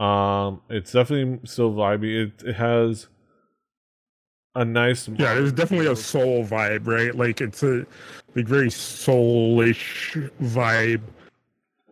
[0.00, 2.26] Um, it's definitely still vibey.
[2.26, 3.08] It it has
[4.54, 5.34] a nice yeah.
[5.34, 7.14] There's definitely a soul vibe, right?
[7.14, 7.86] Like it's a
[8.34, 11.02] like very soulish vibe.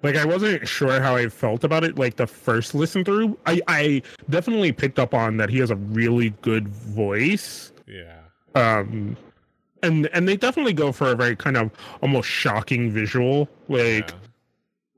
[0.03, 1.99] Like I wasn't sure how I felt about it.
[1.99, 5.77] Like the first listen through, I I definitely picked up on that he has a
[5.77, 7.73] really good voice.
[7.87, 8.21] yeah
[8.55, 9.19] Um,
[9.83, 14.15] and and they definitely go for a very kind of almost shocking visual, like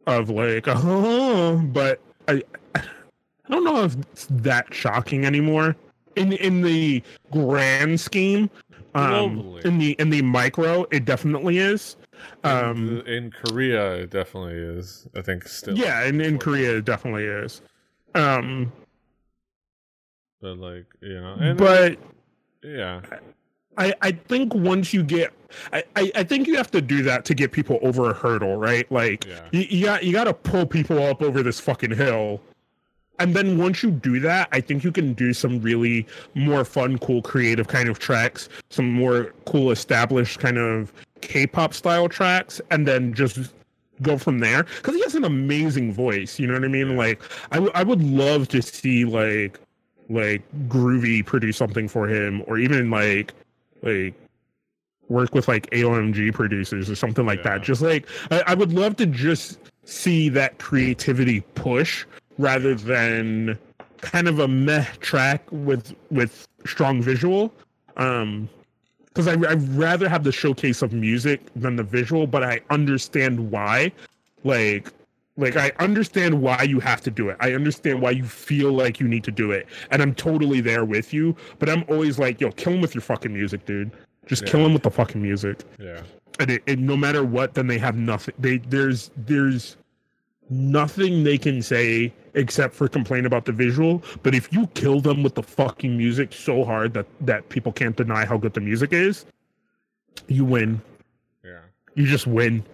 [0.06, 0.14] yeah.
[0.14, 2.00] of like oh, but
[3.50, 5.76] don't know if it's that shocking anymore
[6.16, 8.50] in in the grand scheme.
[8.94, 11.96] Um, in the in the micro, it definitely is.
[12.42, 15.06] Um, in, in Korea, it definitely is.
[15.14, 15.76] I think still.
[15.76, 17.62] yeah, and in Korea, it definitely is.
[18.16, 18.72] Um,
[20.40, 21.98] but like you know, and but
[22.64, 23.00] yeah,
[23.78, 25.32] I, I think once you get
[25.72, 28.56] I, I, I think you have to do that to get people over a hurdle,
[28.56, 28.90] right?
[28.90, 29.42] Like Yeah.
[29.52, 32.40] you, you got you got to pull people up over this fucking hill,
[33.20, 36.98] and then once you do that, I think you can do some really more fun,
[36.98, 42.88] cool, creative kind of tracks, some more cool, established kind of K-pop style tracks, and
[42.88, 43.52] then just
[44.02, 44.64] go from there.
[44.64, 46.96] Because he has an amazing voice, you know what I mean?
[46.96, 47.20] Like
[47.52, 49.60] I, w- I would love to see like
[50.08, 53.32] like Groovy produce something for him, or even like
[53.82, 54.14] like
[55.08, 57.58] work with like AOMG producers or something like Yeah.
[57.58, 57.62] that.
[57.62, 62.06] Just like I, I would love to just see that creativity push
[62.40, 63.58] rather than
[64.00, 67.52] kind of a meh track with with strong visual.
[67.96, 68.48] Um
[69.06, 73.50] because I I'd rather have the showcase of music than the visual, but I understand
[73.50, 73.92] why.
[74.44, 74.92] Like
[75.36, 77.36] like I understand why you have to do it.
[77.40, 79.66] I understand why you feel like you need to do it.
[79.90, 81.34] And I'm totally there with you.
[81.58, 83.90] But I'm always like, yo, kill him with your fucking music, dude.
[84.26, 85.64] Just kill him with the fucking music.
[85.78, 86.02] Yeah.
[86.38, 88.34] And, it, and no matter what, then they have nothing.
[88.38, 89.76] They there's there's
[90.50, 94.02] nothing they can say except for complain about the visual.
[94.22, 97.96] But if you kill them with the fucking music so hard that that people can't
[97.96, 99.24] deny how good the music is,
[100.28, 100.80] you win.
[101.44, 101.60] Yeah.
[101.94, 102.64] You just win.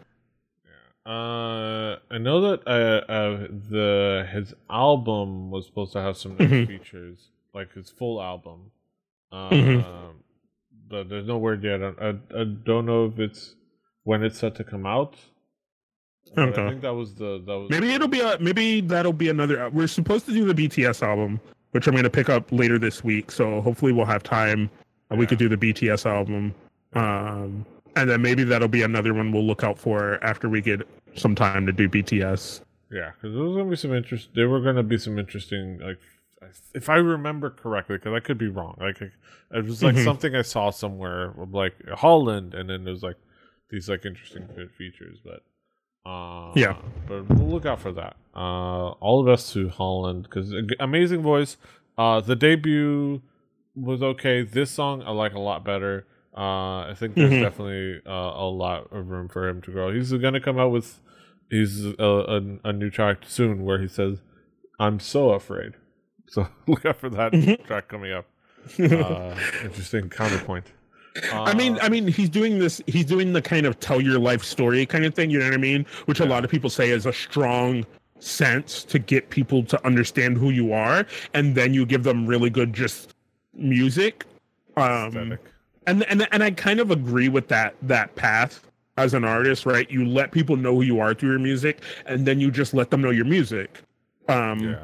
[1.05, 6.49] Uh, I know that uh, uh, the his album was supposed to have some nice
[6.51, 6.67] Mhm.
[6.67, 8.73] features, like his full album.
[9.31, 10.15] Um, Mhm.
[10.89, 11.81] but there's no word yet.
[11.83, 12.09] I, I,
[12.41, 13.55] I don't know if it's
[14.03, 15.15] when it's set to come out.
[16.35, 16.69] But I Okay.
[16.71, 19.69] think that was the that was Maybe it'll be a maybe that'll be another.
[19.71, 23.03] We're supposed to do the BTS album, which I'm going to pick up later this
[23.05, 23.31] week.
[23.31, 24.69] So hopefully we'll have time.
[25.11, 26.53] and We could do the BTS album,
[26.95, 30.87] um, and then maybe that'll be another one we'll look out for after we get
[31.15, 32.61] some time to do BTS.
[32.91, 34.31] Yeah, because there was gonna be some interest.
[34.35, 35.99] There were gonna be some interesting, like,
[36.75, 38.77] if I remember correctly, because I could be wrong.
[38.81, 40.05] Like, it was like Mhm.
[40.05, 43.17] something I saw somewhere, of, like Holland, and then there's like
[43.71, 45.19] these like interesting features.
[45.25, 45.43] But
[46.07, 46.77] uh, Yeah.
[47.09, 48.17] but we'll look out for that.
[48.35, 51.57] Uh, all the best to Holland because amazing voice.
[51.99, 53.23] Uh, the debut
[53.75, 54.43] was okay.
[54.43, 56.07] This song I like a lot better.
[56.37, 57.41] Uh, I think there's Mhm.
[57.43, 59.91] definitely uh, a lot of room for him to grow.
[59.93, 61.01] He's gonna come out with
[61.51, 64.21] he's a, a, a new track soon where he says,
[64.79, 65.73] "I'm so afraid."
[66.29, 67.65] So look out for that Mhm.
[67.67, 68.27] track coming up.
[68.81, 70.67] Uh, interesting counterpoint.
[71.33, 72.81] Uh, I mean, I mean, he's doing this.
[72.87, 75.31] He's doing the kind of tell your life story kind of thing.
[75.31, 75.87] You know what I mean?
[76.07, 77.87] Which a lot of people say is a strong
[78.19, 82.51] sense to get people to understand who you are, and then you give them really
[82.51, 83.15] good just
[83.55, 84.25] music.
[84.77, 85.41] Um, aesthetic.
[85.87, 89.91] and and and I kind of agree with that that path as an artist, right?
[89.91, 92.91] You let people know who you are through your music, and then you just let
[92.91, 93.83] them know your music.
[94.29, 94.79] Um, yeah, yeah,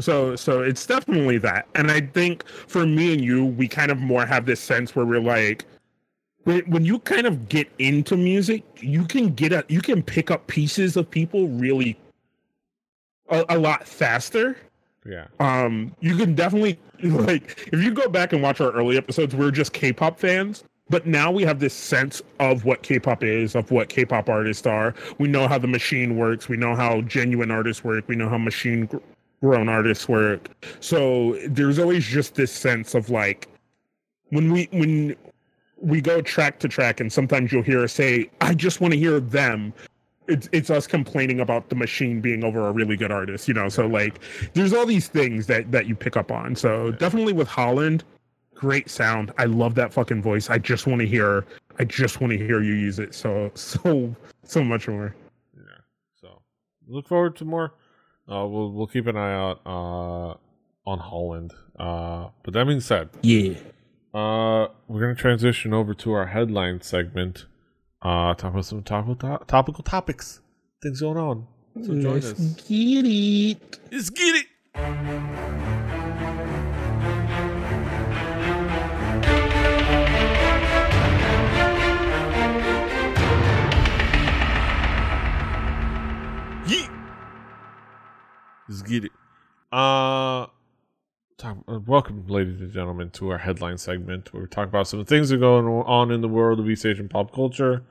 [0.00, 1.66] so so it's definitely that.
[1.74, 5.04] And I think for me and you, we kind of more have this sense where
[5.04, 5.64] we're like
[6.44, 10.30] when, when you kind of get into music, you can get a you can pick
[10.30, 11.98] up pieces of people really
[13.28, 14.56] a, a lot faster.
[15.04, 19.34] yeah, Um you can definitely like if you go back and watch our early episodes,
[19.34, 20.64] we're just K-pop fans.
[20.90, 24.94] But now we have this sense of what K-pop is, of what K-pop artists are.
[25.18, 26.48] We know how the machine works.
[26.48, 28.08] We know how genuine artists work.
[28.08, 28.88] We know how machine
[29.40, 30.48] gr- grown artists work.
[30.80, 33.48] So there's always just this sense of like
[34.30, 35.16] when we when
[35.80, 38.98] we go track to track and sometimes you'll hear us say, I just want to
[38.98, 39.72] hear them.
[40.26, 43.68] It's it's us complaining about the machine being over a really good artist, you know.
[43.68, 44.20] So like
[44.52, 46.54] there's all these things that that you pick up on.
[46.54, 48.04] So definitely with Holland,
[48.54, 49.32] great sound.
[49.38, 50.50] I love that fucking voice.
[50.50, 51.46] I just want to hear
[51.78, 55.14] I just want to hear you use it so so so much more.
[55.56, 55.62] yeah.
[56.20, 56.42] So
[56.88, 57.72] look forward to more.
[58.30, 60.34] Uh, we'll we'll keep an eye out uh
[60.90, 61.52] on Holland.
[61.78, 63.54] Uh, but that being said, Yeah.
[64.14, 67.46] Uh, we're gonna transition over to our headline segment.
[68.02, 70.40] Uh, talk about some topical to- topical topics,
[70.82, 71.46] things going on.
[71.82, 72.54] So join Let's us.
[72.66, 73.78] get it.
[73.92, 75.67] Let's get it.
[88.68, 89.12] Let's get it.
[89.72, 90.46] Uh,
[91.38, 95.04] talk, uh, welcome, ladies and gentlemen, to our headline segment where we talk about some
[95.04, 97.82] things that are going on in the world of East Asian pop culture.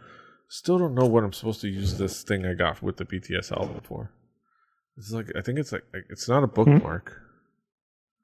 [0.49, 3.51] Still don't know what I'm supposed to use this thing I got with the BTS
[3.51, 4.11] album for.
[4.97, 7.21] It's like I think it's like, it's not a bookmark.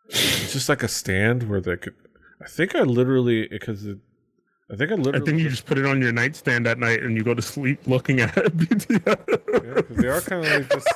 [0.10, 1.96] It's just like a stand where they could.
[2.42, 3.98] I think I literally because it,
[4.72, 5.22] I think I literally.
[5.22, 7.42] I think you just put it on your nightstand at night and you go to
[7.42, 8.54] sleep looking at it.
[8.90, 10.88] yeah, 'cause they are kind of like just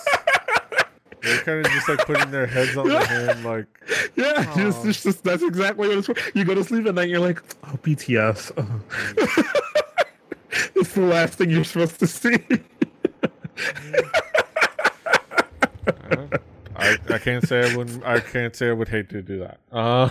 [1.23, 3.65] They're kind of just like putting their heads on the hand, like
[4.15, 6.15] Yeah, just, just, just- that's exactly what it's for.
[6.33, 8.51] You go to sleep at night, you're like, oh, BTS.
[8.57, 8.81] Oh.
[10.75, 12.37] it's the last thing you're supposed to see.
[16.79, 18.03] I, I can't say I wouldn't.
[18.05, 19.59] I can't say I would hate to do that.
[19.71, 20.09] Uh,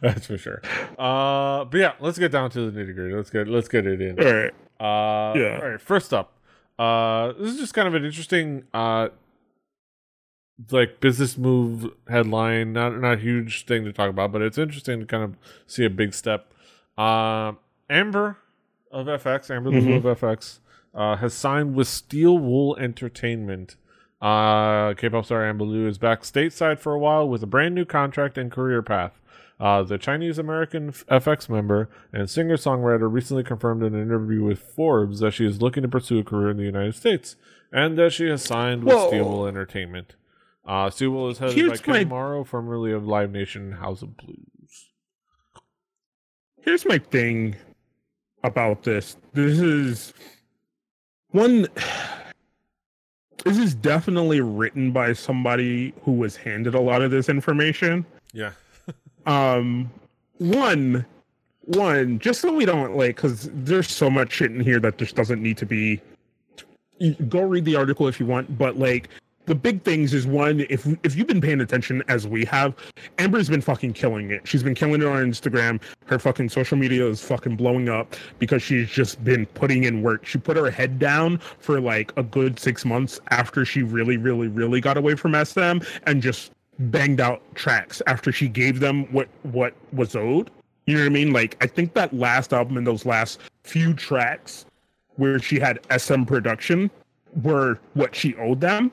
[0.00, 0.62] that's for sure.
[0.98, 3.14] Uh, but yeah, let's get down to the nitty gritty.
[3.14, 4.18] Let's get let's get it in.
[4.18, 4.52] All right.
[4.80, 5.60] Uh, Yeah.
[5.62, 5.80] All right.
[5.80, 6.32] First up,
[6.78, 9.08] uh, this is just kind of an interesting, uh,
[10.70, 12.72] like business move headline.
[12.72, 15.84] Not not a huge thing to talk about, but it's interesting to kind of see
[15.84, 16.52] a big step.
[16.96, 17.52] Uh,
[17.90, 18.38] Amber
[18.90, 20.60] of FX, Amber Liu of FX,
[20.94, 23.76] uh, has signed with Steel Wool Entertainment.
[24.20, 27.84] Uh, K-pop star Amber Liu is back stateside for a while with a brand new
[27.84, 29.20] contract and career path.
[29.58, 34.58] Uh, the Chinese American FX member and singer songwriter recently confirmed in an interview with
[34.58, 37.36] Forbes that she is looking to pursue a career in the United States
[37.72, 39.10] and that she has signed with Whoa.
[39.10, 40.14] Steelwool Entertainment.
[40.66, 44.16] Uh, Steelwool is headed Here's by Ken my- Morrow, formerly of Live Nation House of
[44.16, 44.36] Blues.
[46.62, 47.54] Here's my thing
[48.42, 49.16] about this.
[49.32, 50.12] This is
[51.30, 51.66] one.
[53.44, 58.04] This is definitely written by somebody who was handed a lot of this information.
[58.32, 58.50] Yeah.
[59.26, 59.88] um
[60.38, 61.06] one
[61.60, 65.14] one just so we don't like because there's so much shit in here that just
[65.14, 66.00] doesn't need to be
[67.28, 69.10] go read the article if you want but like
[69.46, 72.74] the big things is one if if you've been paying attention as we have
[73.18, 77.06] amber's been fucking killing it she's been killing it on instagram her fucking social media
[77.06, 80.98] is fucking blowing up because she's just been putting in work she put her head
[80.98, 85.32] down for like a good six months after she really really really got away from
[85.44, 90.50] sm and just banged out tracks after she gave them what what was owed.
[90.86, 91.32] You know what I mean?
[91.32, 94.66] Like I think that last album and those last few tracks
[95.16, 96.90] where she had SM production
[97.42, 98.92] were what she owed them.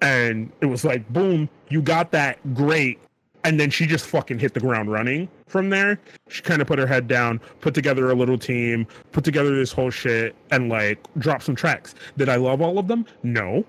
[0.00, 2.98] And it was like, boom, you got that, great.
[3.44, 5.98] And then she just fucking hit the ground running from there.
[6.28, 9.72] She kind of put her head down, put together a little team, put together this
[9.72, 11.94] whole shit, and like drop some tracks.
[12.16, 13.06] Did I love all of them?
[13.22, 13.64] No.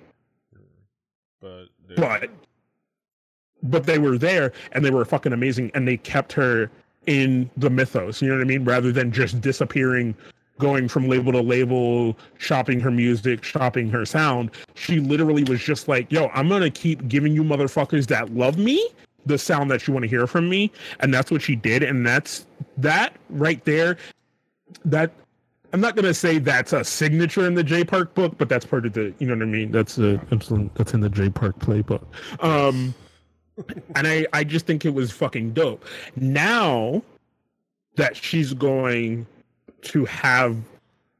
[1.41, 2.29] But, but
[3.63, 6.69] but they were there and they were fucking amazing and they kept her
[7.07, 10.15] in the mythos you know what i mean rather than just disappearing
[10.59, 15.87] going from label to label shopping her music shopping her sound she literally was just
[15.87, 18.87] like yo i'm gonna keep giving you motherfuckers that love me
[19.25, 22.05] the sound that you want to hear from me and that's what she did and
[22.05, 22.45] that's
[22.77, 23.97] that right there
[24.85, 25.11] that
[25.71, 28.85] I'm not gonna say that's a signature in the Jay Park book, but that's part
[28.85, 29.71] of the you know what I mean.
[29.71, 32.03] That's a that's, in- that's in the Jay Park playbook.
[32.43, 32.93] Um,
[33.95, 35.85] and I I just think it was fucking dope.
[36.15, 37.03] Now
[37.95, 39.27] that she's going
[39.83, 40.57] to have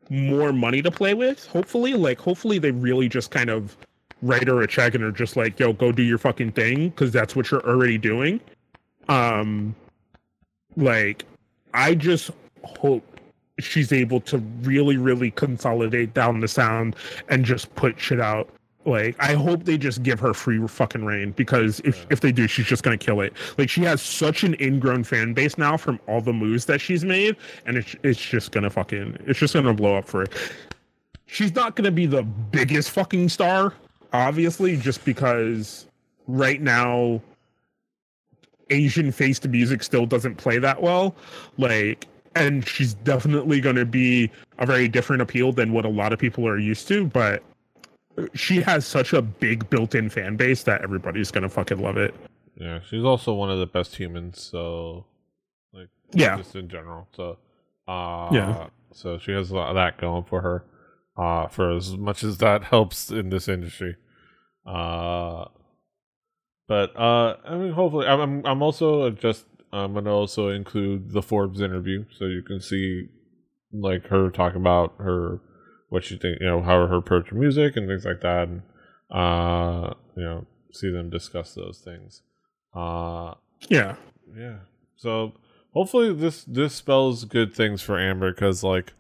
[0.10, 3.78] more money to play with, hopefully, like hopefully they really just kind of
[4.22, 7.12] write her a check and are just like, yo, go do your fucking thing because
[7.12, 8.40] that's what you're already doing.
[9.08, 9.76] Um,
[10.76, 11.24] like
[11.74, 12.32] I just
[12.64, 13.04] hope
[13.60, 16.96] she's able to really, really consolidate down the sound
[17.28, 18.50] and just put shit out.
[18.86, 22.48] Like, I hope they just give her free fucking reign because if, if they do,
[22.48, 23.34] she's just gonna kill it.
[23.58, 27.04] Like, she has such an ingrown fan base now from all the moves that she's
[27.04, 30.32] made, and it's it's just gonna fucking it's just gonna blow up for it.
[31.26, 33.74] She's not gonna be the biggest fucking star,
[34.14, 35.86] obviously, just because
[36.28, 37.22] right now
[38.70, 41.16] Asian faced music still doesn't play that well.
[41.58, 46.14] Like, and she's definitely going to be a very different appeal than what a lot
[46.14, 47.08] of people are used to.
[47.08, 47.44] But
[48.34, 51.98] she has such a big built in fan base that everybody's going to fucking love
[51.98, 52.14] it.
[52.56, 54.42] yeah, she's also one of the best humans.
[54.42, 55.06] So,
[55.74, 56.38] like, Yeah.
[56.38, 57.08] just in general.
[57.16, 57.38] So,
[57.88, 58.68] uh, Yeah.
[58.92, 60.66] So she has a lot of that going for her.
[61.18, 63.96] Uh, for as much as that helps in this industry.
[64.66, 65.46] Uh,
[66.68, 71.22] but uh, I mean, hopefully, I'm I'm, I'm also just I'm gonna also include the
[71.22, 73.08] Forbes interview so you can see
[73.74, 75.40] like her talk about her
[75.90, 78.62] what she think you know how her approach to music and things like that and
[79.12, 82.22] uh you know see them discuss those things.
[82.76, 83.34] Uh
[83.70, 83.96] Yeah.
[84.38, 84.58] yeah.
[84.96, 85.34] So
[85.74, 88.94] hopefully this this spells good things for amber because like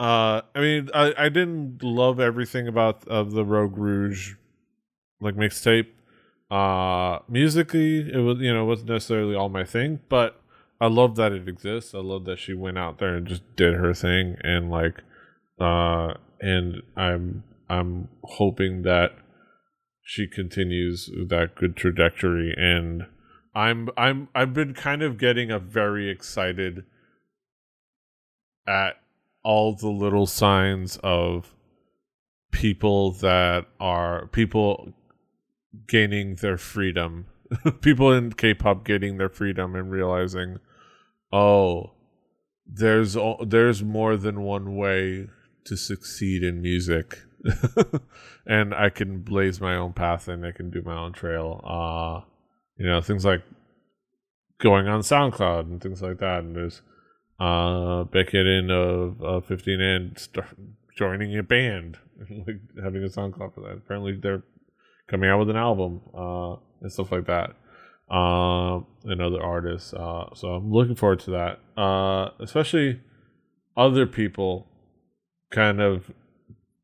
[0.00, 4.34] uh i mean i i didn't love everything about of the rogue rouge
[5.20, 5.88] like mixtape.
[6.50, 10.40] Uh musically it was you know wasn't necessarily all my thing but
[10.80, 11.94] i love that it exists.
[11.94, 15.02] I love that she went out there and just did her thing and like
[15.60, 19.10] uh and i'm i'm hoping that
[20.02, 23.06] she continues that good trajectory and
[23.54, 26.84] i'm i'm i've been kind of getting a very excited
[28.66, 29.00] at
[29.42, 31.54] all the little signs of
[32.50, 34.92] people that are people
[35.86, 37.26] gaining their freedom.
[37.80, 40.58] People in K-pop getting their freedom and realizing,
[41.32, 41.92] oh,
[42.66, 45.28] there's there's more than one way
[45.68, 47.20] to succeed in music.
[48.46, 51.60] and I can blaze my own path and I can do my own trail.
[51.64, 52.26] Uh
[52.76, 53.42] you know, things like
[54.60, 56.40] going on SoundCloud and things like that.
[56.40, 56.82] And there's
[57.40, 60.28] uh Baek Yerin of uh, 15 and
[60.96, 61.98] joining a band,
[62.30, 63.78] like having a SoundCloud for that.
[63.78, 64.42] Apparently they're
[65.08, 67.56] coming out with an album uh and stuff like that.
[68.10, 69.92] Uh, and other artists.
[69.92, 71.60] Uh, so I'm looking forward to that.
[71.78, 73.02] Uh, especially
[73.76, 74.66] other people
[75.50, 76.10] kind of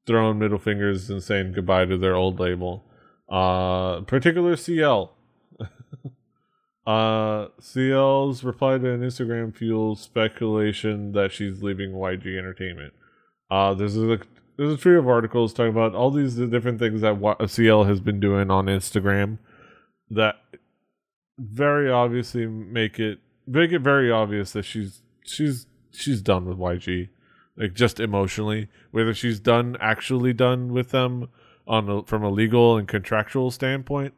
[0.07, 2.85] throwing middle fingers and saying goodbye to their old label.
[3.29, 5.15] Uh, particular CL.
[6.87, 12.93] uh, CL's reply to an Instagram fuels speculation that she's leaving YG Entertainment.
[13.51, 14.19] Uh, there's a
[14.57, 18.21] there's a tree of articles talking about all these different things that CL has been
[18.21, 19.39] doing on Instagram
[20.11, 20.37] that
[21.39, 27.09] very obviously make it make it very obvious that she's she's she's done with YG
[27.57, 31.29] like just emotionally whether she's done actually done with them
[31.67, 34.15] on a, from a legal and contractual standpoint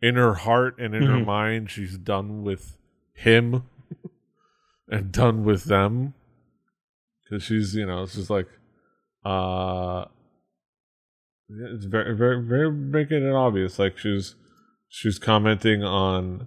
[0.00, 1.12] in her heart and in mm-hmm.
[1.12, 2.76] her mind she's done with
[3.14, 3.64] him
[4.88, 6.14] and done with them
[7.22, 8.48] because she's you know it's just like
[9.24, 10.04] uh
[11.48, 14.34] it's very very very making it obvious like she's
[14.88, 16.46] she's commenting on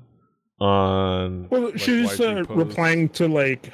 [0.59, 3.71] on well like, she's uh, replying to like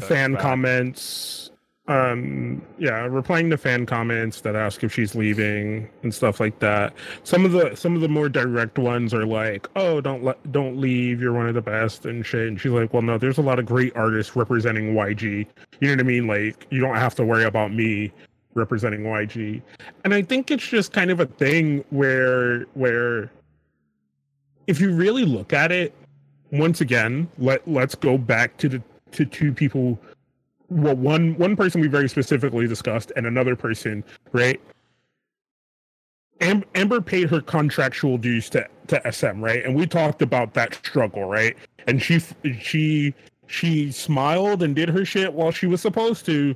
[0.00, 0.42] fan back.
[0.42, 1.50] comments
[1.88, 6.92] um yeah replying to fan comments that ask if she's leaving and stuff like that.
[7.22, 10.78] Some of the some of the more direct ones are like oh don't let don't
[10.78, 12.48] leave you're one of the best and shit.
[12.48, 15.46] And she's like well no there's a lot of great artists representing yg you
[15.82, 16.26] know what i mean?
[16.26, 18.12] Like you don't have to worry about me
[18.54, 19.62] representing yg
[20.04, 23.30] and i think it's just kind of a thing where where
[24.66, 25.94] if you really look at it
[26.52, 28.82] once again, let let's go back to the
[29.12, 29.98] to two people.
[30.68, 34.60] Well, one one person we very specifically discussed, and another person, right?
[36.40, 39.64] Am- Amber paid her contractual dues to to SM, right?
[39.64, 41.56] And we talked about that struggle, right?
[41.86, 42.20] And she
[42.60, 43.14] she
[43.46, 46.54] she smiled and did her shit while she was supposed to,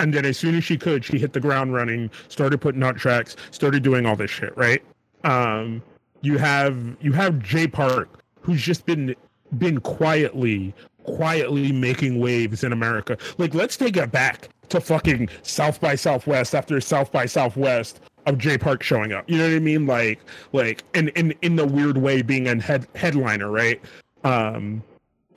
[0.00, 2.96] and then as soon as she could, she hit the ground running, started putting out
[2.96, 4.82] tracks, started doing all this shit, right?
[5.24, 5.82] Um,
[6.20, 9.14] you have you have Jay Park, who's just been
[9.58, 10.74] been quietly
[11.04, 13.16] quietly making waves in America.
[13.38, 18.38] Like, let's take it back to fucking South by Southwest after South by Southwest of
[18.38, 19.28] Jay Park showing up.
[19.28, 19.86] You know what I mean?
[19.86, 20.20] Like,
[20.52, 23.80] like, in in in the weird way, being a head headliner, right?
[24.24, 24.82] Um,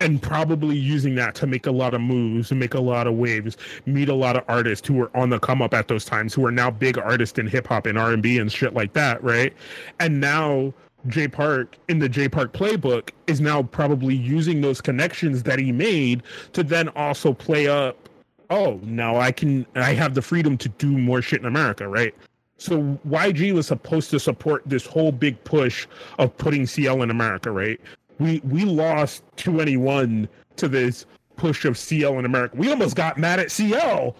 [0.01, 3.13] and probably using that to make a lot of moves and make a lot of
[3.13, 6.33] waves, meet a lot of artists who were on the come up at those times,
[6.33, 8.93] who are now big artists in hip hop and R and B and shit like
[8.93, 9.53] that, right?
[9.99, 10.73] And now
[11.07, 15.71] Jay Park in the Jay Park playbook is now probably using those connections that he
[15.71, 18.09] made to then also play up.
[18.49, 22.13] Oh, now I can I have the freedom to do more shit in America, right?
[22.57, 25.87] So YG was supposed to support this whole big push
[26.19, 27.79] of putting CL in America, right?
[28.19, 30.27] We we lost 2NE1
[30.57, 32.55] to this push of CL in America.
[32.55, 34.15] We almost got mad at CL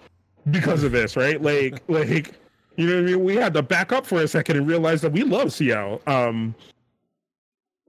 [0.50, 1.40] because of this, right?
[1.40, 2.34] Like like
[2.76, 3.24] you know what I mean?
[3.24, 6.00] We had to back up for a second and realize that we love CL.
[6.06, 6.54] Um,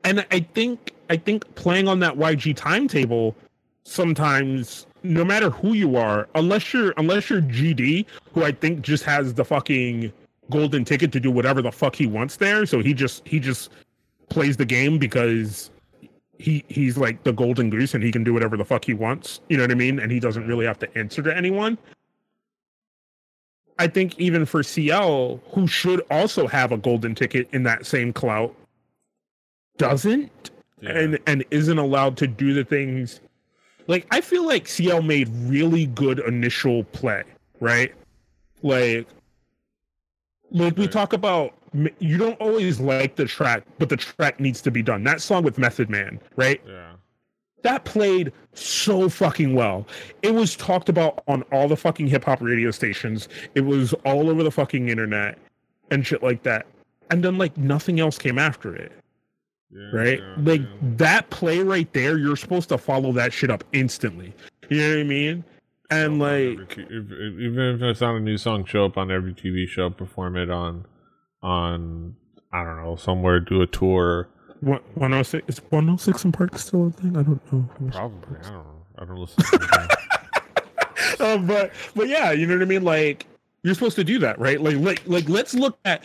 [0.03, 3.35] and I think I think playing on that YG timetable
[3.83, 9.03] sometimes no matter who you are, unless you're unless you're GD, who I think just
[9.03, 10.11] has the fucking
[10.49, 13.71] golden ticket to do whatever the fuck he wants there, so he just he just
[14.29, 15.71] plays the game because
[16.39, 19.39] he he's like the golden goose and he can do whatever the fuck he wants.
[19.49, 19.99] You know what I mean?
[19.99, 21.77] And he doesn't really have to answer to anyone.
[23.79, 28.11] I think even for CL, who should also have a golden ticket in that same
[28.11, 28.55] clout,
[29.77, 30.51] doesn't
[30.81, 30.91] yeah.
[30.91, 33.19] and and isn't allowed to do the things
[33.87, 37.23] like I feel like CL made really good initial play,
[37.59, 37.93] right?
[38.61, 39.07] Like
[40.51, 41.53] like we talk about
[41.99, 45.03] you don't always like the track, but the track needs to be done.
[45.03, 46.61] That song with Method Man, right?
[46.65, 46.93] Yeah.
[47.63, 49.87] That played so fucking well.
[50.21, 53.27] It was talked about on all the fucking hip hop radio stations.
[53.55, 55.37] It was all over the fucking internet
[55.91, 56.65] and shit like that.
[57.09, 58.91] And then like nothing else came after it.
[59.71, 60.19] Yeah, right?
[60.19, 60.67] Yeah, like yeah.
[60.81, 64.33] that play right there, you're supposed to follow that shit up instantly.
[64.69, 65.43] You know what I mean?
[65.89, 69.67] And like, if, even if it's not a new song, show up on every TV
[69.67, 70.85] show, perform it on,
[71.41, 72.15] on
[72.51, 74.29] I don't know, somewhere, do a tour.
[74.61, 77.15] One hundred six is one hundred oh six in Park still a thing?
[77.15, 77.69] I don't know.
[77.91, 78.85] Probably, I don't know.
[78.97, 79.43] I don't listen.
[81.19, 82.83] uh, but but yeah, you know what I mean.
[82.83, 83.27] Like
[83.63, 84.59] you're supposed to do that, right?
[84.59, 86.03] Like like like let's look at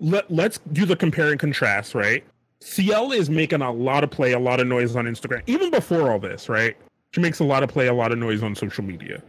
[0.00, 2.24] let, let's do the compare and contrast, right?
[2.64, 6.10] CL is making a lot of play, a lot of noise on Instagram, even before
[6.10, 6.74] all this, right?
[7.12, 9.22] She makes a lot of play, a lot of noise on social media,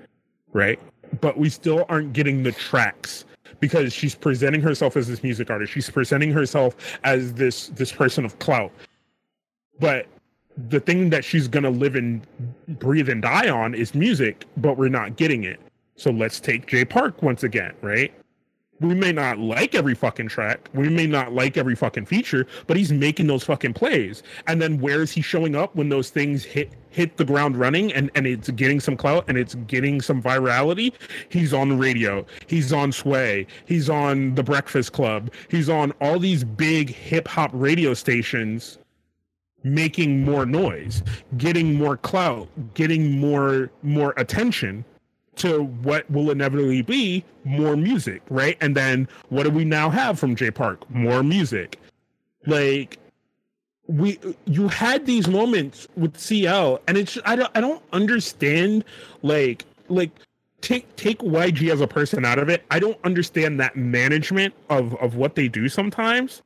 [0.53, 0.79] right?
[1.19, 3.25] But we still aren't getting the tracks
[3.59, 5.73] because she's presenting herself as this music artist.
[5.73, 8.71] She's presenting herself as this this person of clout.
[9.79, 10.07] But
[10.69, 12.25] the thing that she's gonna live and
[12.79, 15.59] breathe and die on is music, but we're not getting it.
[15.97, 18.13] So let's take Jay Park once again, right?
[18.85, 22.77] We may not like every fucking track, we may not like every fucking feature, but
[22.77, 24.23] he's making those fucking plays.
[24.47, 27.91] And then where is he showing up when those things hit hit the ground running
[27.91, 30.93] and and it's getting some clout and it's getting some virality?
[31.29, 36.19] He's on the radio, he's on Sway, he's on the Breakfast Club, he's on all
[36.19, 38.77] these big hip hop radio stations
[39.63, 41.01] making more noise,
[41.37, 44.85] getting more clout, getting more more attention
[45.37, 48.57] to what will inevitably be more music, right?
[48.61, 50.89] And then what do we now have from Jay Park?
[50.89, 51.79] More music.
[52.45, 52.97] Like
[53.87, 58.83] we you had these moments with CL and it's I don't I don't understand
[59.21, 60.11] like like
[60.61, 62.63] take take YG as a person out of it.
[62.71, 66.41] I don't understand that management of of what they do sometimes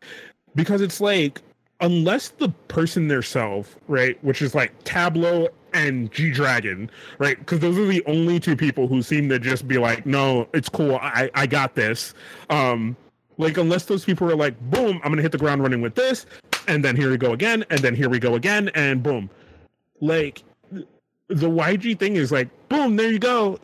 [0.56, 1.42] because it's like
[1.82, 7.38] unless the person themselves, right, which is like Tablo and G Dragon, right?
[7.40, 10.70] Because those are the only two people who seem to just be like, no, it's
[10.70, 10.96] cool.
[10.96, 12.14] I, I got this.
[12.50, 12.96] Um,
[13.38, 16.26] like unless those people are like, boom, I'm gonna hit the ground running with this,
[16.68, 19.30] and then here we go again, and then here we go again, and boom.
[20.02, 23.60] Like the YG thing is like, boom, there you go.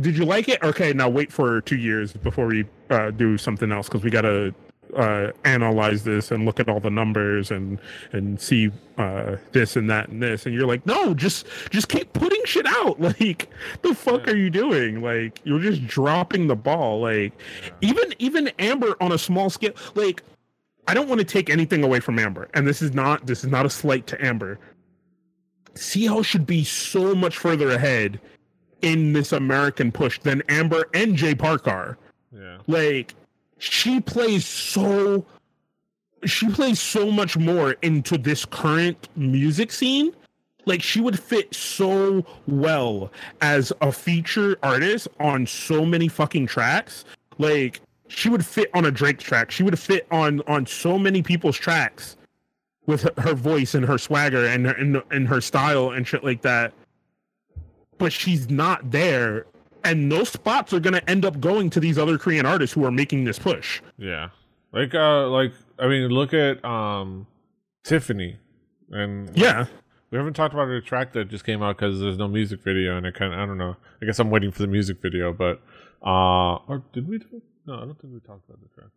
[0.00, 0.62] Did you like it?
[0.62, 4.54] Okay, now wait for two years before we uh, do something else because we gotta
[4.96, 7.78] uh, analyze this and look at all the numbers and
[8.12, 12.12] and see uh, this and that and this and you're like no just just keep
[12.12, 13.48] putting shit out like
[13.82, 14.32] the fuck yeah.
[14.32, 17.32] are you doing like you're just dropping the ball like
[17.62, 17.70] yeah.
[17.90, 20.22] even even amber on a small scale like
[20.88, 23.50] i don't want to take anything away from amber and this is not this is
[23.50, 24.58] not a slight to amber
[25.74, 28.20] CL should be so much further ahead
[28.82, 31.98] in this American push than Amber and Jay Park are.
[32.32, 32.58] Yeah.
[32.66, 33.14] Like
[33.60, 35.24] she plays so
[36.24, 40.12] she plays so much more into this current music scene.
[40.66, 47.04] Like she would fit so well as a feature artist on so many fucking tracks.
[47.38, 49.50] Like she would fit on a drake track.
[49.50, 52.16] She would fit on on so many people's tracks
[52.86, 56.24] with her, her voice and her swagger and her and, and her style and shit
[56.24, 56.72] like that.
[57.98, 59.46] But she's not there
[59.84, 62.84] and those spots are going to end up going to these other Korean artists who
[62.84, 63.80] are making this push.
[63.98, 64.30] Yeah,
[64.72, 67.26] like uh, like I mean, look at um,
[67.84, 68.38] Tiffany,
[68.90, 69.66] and like, yeah,
[70.10, 72.96] we haven't talked about her track that just came out because there's no music video,
[72.96, 73.76] and I kind of I don't know.
[74.02, 75.60] I guess I'm waiting for the music video, but
[76.04, 77.18] uh, or did we?
[77.18, 78.90] Do, no, I don't think we talked about the track.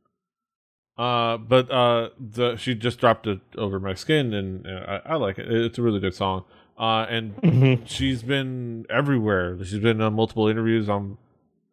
[0.95, 5.15] Uh, but uh, the she just dropped it over my skin, and uh, I, I
[5.15, 5.51] like it.
[5.51, 6.45] It's a really good song.
[6.77, 7.85] Uh, and mm-hmm.
[7.85, 9.57] she's been everywhere.
[9.63, 11.17] She's been on multiple interviews on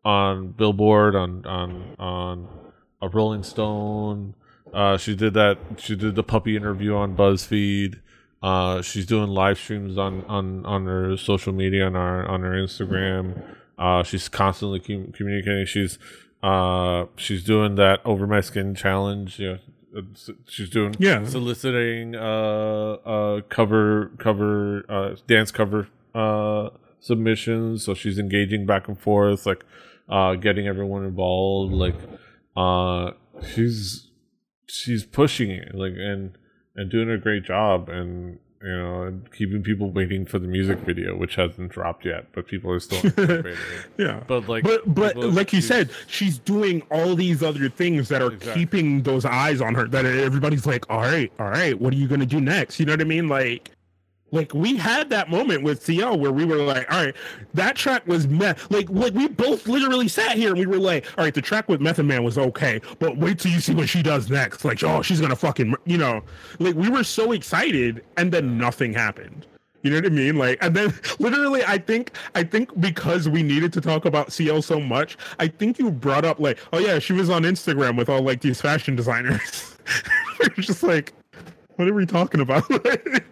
[0.05, 2.49] on Billboard, on on on
[3.03, 4.35] a Rolling Stone.
[4.73, 5.59] Uh, she did that.
[5.79, 8.01] She did the puppy interview on BuzzFeed.
[8.43, 12.53] Uh, she's doing live streams on on on her social media on our on her
[12.53, 13.43] Instagram.
[13.79, 15.67] Uh, she's constantly com- communicating.
[15.67, 15.99] She's
[16.43, 19.39] uh, she's doing that over my skin challenge.
[19.39, 19.59] You know,
[20.47, 21.25] she's doing yeah.
[21.25, 26.71] soliciting uh uh cover cover uh dance cover uh
[27.01, 27.85] submissions.
[27.85, 29.65] So she's engaging back and forth like
[30.09, 31.97] uh getting everyone involved like
[32.57, 33.13] uh
[33.55, 34.11] she's
[34.67, 36.37] she's pushing it like and
[36.77, 37.89] and doing a great job.
[37.89, 42.27] And you know, and keeping people waiting for the music video, which hasn't dropped yet,
[42.33, 43.01] but people are still
[43.97, 44.23] yeah.
[44.27, 48.33] But like, but but like you said, she's doing all these other things that are
[48.33, 48.61] exactly.
[48.61, 49.89] keeping those eyes on her.
[49.89, 52.79] That everybody's like, all right, all right, what are you gonna do next?
[52.79, 53.29] You know what I mean?
[53.29, 53.71] Like,
[54.33, 57.17] like we had that moment with CL where we were like, all right,
[57.55, 58.71] that track was meth.
[58.71, 61.69] Like, like we both literally sat here and we were like, all right, the track
[61.69, 64.65] with Method Man was okay, but wait till you see what she does next.
[64.65, 66.23] Like, oh, she's gonna fucking, you know,
[66.59, 69.47] like we were so excited and then nothing happened.
[69.83, 70.37] You know what I mean?
[70.37, 74.63] Like, and then literally, I think, I think because we needed to talk about CL
[74.63, 78.09] so much, I think you brought up like, oh yeah, she was on Instagram with
[78.09, 79.77] all like these fashion designers.
[80.41, 81.15] we're just like,
[81.77, 82.65] what are we talking about?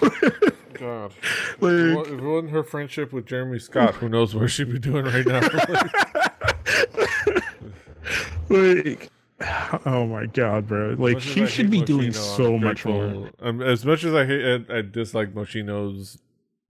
[0.74, 1.12] God.
[1.60, 5.04] Like, if it wasn't her friendship with Jeremy Scott, who knows where she'd be doing
[5.04, 5.40] right now?
[8.48, 9.10] like,
[9.86, 10.94] oh my god, bro!
[10.98, 13.30] Like she should be Moschino, doing so much more.
[13.40, 16.18] Um, as much as I hate, I, I dislike Moschino's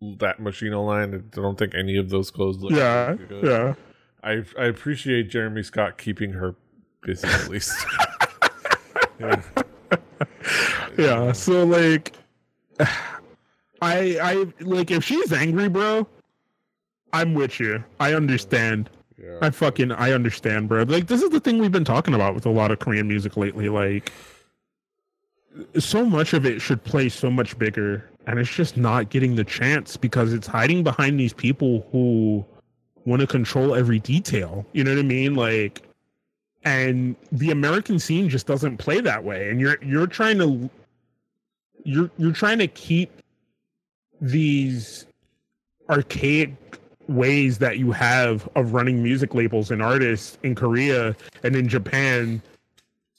[0.00, 1.14] that Moschino line.
[1.14, 2.72] I don't think any of those clothes look.
[2.72, 3.74] Yeah, yeah.
[4.22, 6.54] I I appreciate Jeremy Scott keeping her
[7.02, 7.74] busy at least.
[9.20, 9.42] Yeah.
[10.98, 11.32] yeah.
[11.32, 12.12] So like,
[13.80, 16.06] I I like if she's angry, bro.
[17.12, 17.82] I'm with you.
[18.00, 18.90] I understand.
[19.20, 19.38] Yeah.
[19.42, 20.82] I fucking I understand, bro.
[20.82, 23.36] Like this is the thing we've been talking about with a lot of Korean music
[23.36, 23.68] lately.
[23.68, 24.12] Like
[25.78, 29.44] so much of it should play so much bigger and it's just not getting the
[29.44, 32.44] chance because it's hiding behind these people who
[33.06, 34.66] want to control every detail.
[34.72, 35.34] You know what I mean?
[35.34, 35.82] Like
[36.64, 40.70] and the American scene just doesn't play that way and you're you're trying to
[41.84, 43.10] you're you're trying to keep
[44.20, 45.06] these
[45.88, 46.54] archaic
[47.08, 52.42] ways that you have of running music labels and artists in Korea and in Japan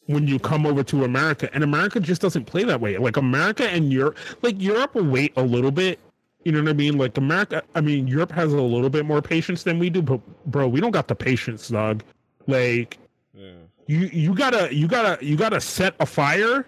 [0.05, 1.49] when you come over to America.
[1.53, 2.97] And America just doesn't play that way.
[2.97, 5.99] Like America and Europe, like Europe will wait a little bit.
[6.45, 6.97] You know what I mean?
[6.97, 10.19] Like America, I mean, Europe has a little bit more patience than we do, but
[10.45, 12.03] bro, we don't got the patience, dog.
[12.47, 12.97] Like
[13.33, 13.51] yeah.
[13.87, 16.65] you you gotta you gotta you gotta set a fire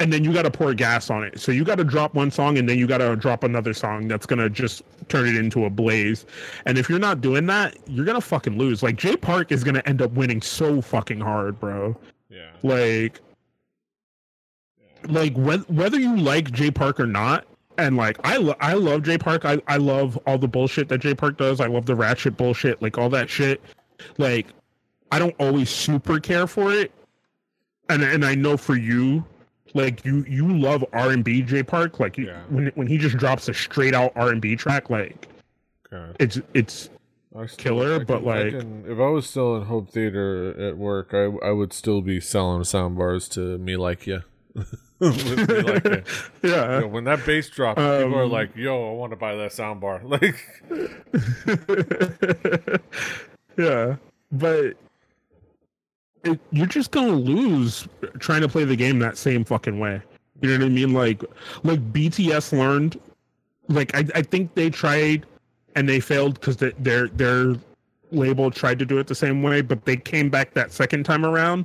[0.00, 1.38] and then you gotta pour gas on it.
[1.38, 4.48] So you gotta drop one song and then you gotta drop another song that's gonna
[4.48, 6.24] just turn it into a blaze.
[6.66, 8.82] And if you're not doing that, you're gonna fucking lose.
[8.82, 11.94] Like Jay Park is gonna end up winning so fucking hard, bro.
[12.30, 12.50] Yeah.
[12.62, 13.20] Like
[15.08, 17.44] like whe- whether you like Jay Park or not,
[17.78, 19.44] and like I lo- I love Jay Park.
[19.44, 21.60] I I love all the bullshit that Jay Park does.
[21.60, 23.60] I love the ratchet bullshit, like all that shit.
[24.16, 24.46] Like
[25.12, 26.90] I don't always super care for it,
[27.90, 29.24] and and I know for you,
[29.74, 32.00] like you you love R and B Jay Park.
[32.00, 32.40] Like you, Yeah.
[32.48, 35.28] when when he just drops a straight out R and B track, like
[35.92, 36.12] Okay.
[36.18, 36.96] it's it's still-
[37.56, 40.76] Killer, I but, can- I like- can- if I was still in home theater at
[40.76, 44.18] work, I I would still be selling sound bars to me like me
[45.00, 45.84] like
[46.42, 46.74] yeah.
[46.74, 49.36] You know, when that bass drops, people are Um, like, "Yo, I want to buy
[49.36, 50.34] that sound bar." Like,
[53.56, 53.96] yeah,
[54.32, 54.74] but
[56.24, 57.86] it, you're just gonna lose
[58.18, 60.02] trying to play the game that same fucking way.
[60.40, 60.94] You know what I mean?
[60.94, 61.22] Like,
[61.62, 62.98] like BTS learned.
[63.68, 65.26] Like, I, I think they tried
[65.76, 67.54] and they failed because their their
[68.12, 71.24] label tried to do it the same way, but they came back that second time
[71.24, 71.64] around.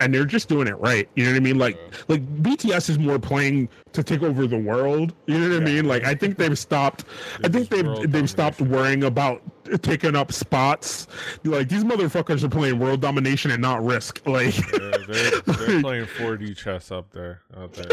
[0.00, 1.08] And they're just doing it right.
[1.14, 1.58] You know what I mean?
[1.58, 1.78] Like,
[2.08, 5.12] like BTS is more playing to take over the world.
[5.26, 5.86] You know what I mean?
[5.86, 7.04] Like, I think they've stopped.
[7.44, 9.42] I think they've they've stopped worrying about
[9.82, 11.06] taking up spots.
[11.44, 14.20] Like these motherfuckers are playing world domination and not risk.
[14.30, 17.88] Like they're, they're, they're playing 4D chess up there, out there.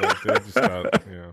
[0.00, 1.32] Like, they just yeah.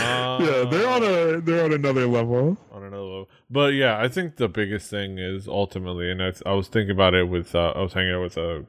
[0.00, 2.56] Uh, yeah, they're on a they're on another level.
[2.72, 3.28] on another level.
[3.50, 7.14] But yeah, I think the biggest thing is ultimately, and I, I was thinking about
[7.14, 8.64] it with, uh, I was hanging out with a,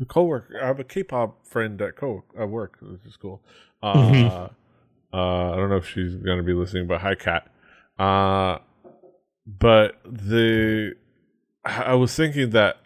[0.00, 0.58] a coworker.
[0.62, 3.42] I have a K-pop friend at co at work, which is cool.
[3.82, 4.50] Uh, Mhm.
[5.12, 7.50] uh, I don't know if she's gonna be listening, but hi, Kat.
[7.98, 8.58] Uh,
[9.46, 10.94] but the,
[11.64, 12.78] I I was thinking that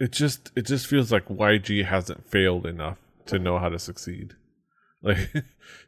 [0.00, 4.34] it just it just feels like YG hasn't failed enough to know how to succeed.
[5.00, 5.32] Like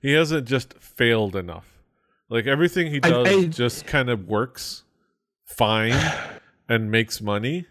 [0.00, 1.82] he hasn't just failed enough.
[2.28, 4.84] Like everything he I- does I- just kind of works
[5.44, 5.94] fine
[6.68, 7.66] and makes money.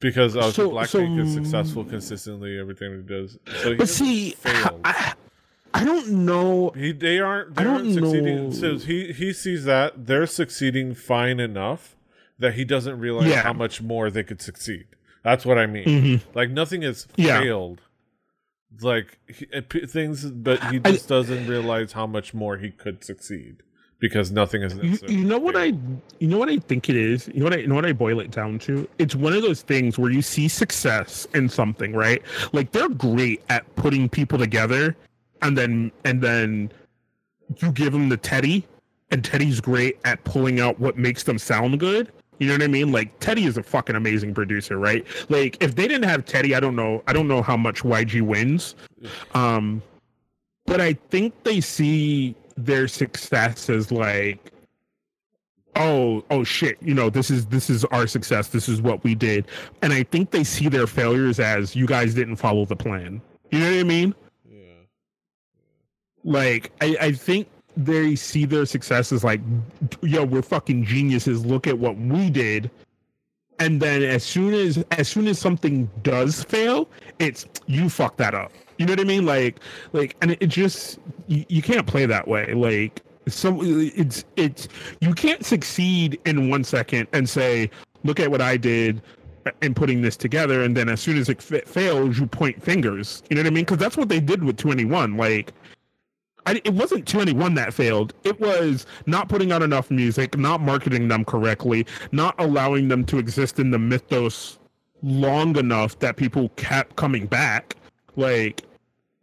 [0.00, 3.38] Because obviously So- Blackpink is successful consistently everything he does.
[3.62, 4.80] So he But see, failed.
[4.82, 5.12] I,
[5.74, 6.70] I don't know.
[6.70, 8.44] He they aren't they I aren't don't succeeding.
[8.46, 8.50] know.
[8.52, 11.96] So he he sees that they're succeeding fine enough
[12.38, 13.42] that he doesn't realize Yeah.
[13.42, 14.86] how much more they could succeed.
[15.22, 15.84] That's what I mean.
[15.84, 16.20] Mhm.
[16.34, 17.40] Like nothing has Yeah.
[17.40, 17.82] failed.
[18.80, 19.44] Like he,
[19.86, 23.56] things, but he I- just doesn't realize how much more he could succeed
[24.00, 24.74] because nothing is.
[24.74, 25.74] You, you know what I
[26.18, 27.28] you know what I think it is?
[27.28, 28.88] You know what I you know what I boil it down to?
[28.98, 32.22] It's one of those things where you see success in something, right?
[32.52, 34.96] Like they're great at putting people together
[35.42, 36.72] and then and then
[37.58, 38.66] you give them the Teddy
[39.10, 42.10] and Teddy's great at pulling out what makes them sound good.
[42.38, 42.90] You know what I mean?
[42.90, 45.06] Like Teddy is a fucking amazing producer, right?
[45.28, 48.22] Like if they didn't have Teddy, I don't know I don't know how much YG
[48.22, 48.74] wins.
[49.34, 49.82] Um
[50.64, 54.52] but I think they see their success as like
[55.76, 59.14] oh oh shit you know this is this is our success this is what we
[59.14, 59.46] did.
[59.82, 63.20] And i think they see their failures as you guys didn't follow the plan.
[63.50, 64.14] You know what i mean?
[64.50, 64.58] Yeah.
[66.24, 69.40] like i i think they see their success as like
[70.02, 72.70] yo we're fucking geniuses look at what we did.
[73.58, 76.88] And then as soon as as soon as something does fail
[77.18, 79.26] it's you fuck that up you know what i mean?
[79.26, 79.60] Like
[79.92, 82.54] like and it just you, you can't play that way.
[82.54, 84.68] Like so it's it's
[85.02, 87.70] you can't succeed in one second and say
[88.04, 89.02] look at what i did
[89.60, 93.22] in putting this together and then as soon as it fa- fails you point fingers.
[93.28, 93.64] You know what i mean?
[93.64, 95.52] Because that's what they did with 2NE1 like
[96.46, 98.14] I, it wasn't 2NE1 that failed.
[98.24, 103.18] It was not putting out enough music, not marketing them correctly, not allowing them to
[103.18, 104.58] exist in the mythos
[105.02, 107.76] long enough that people kept coming back.
[108.16, 108.62] Like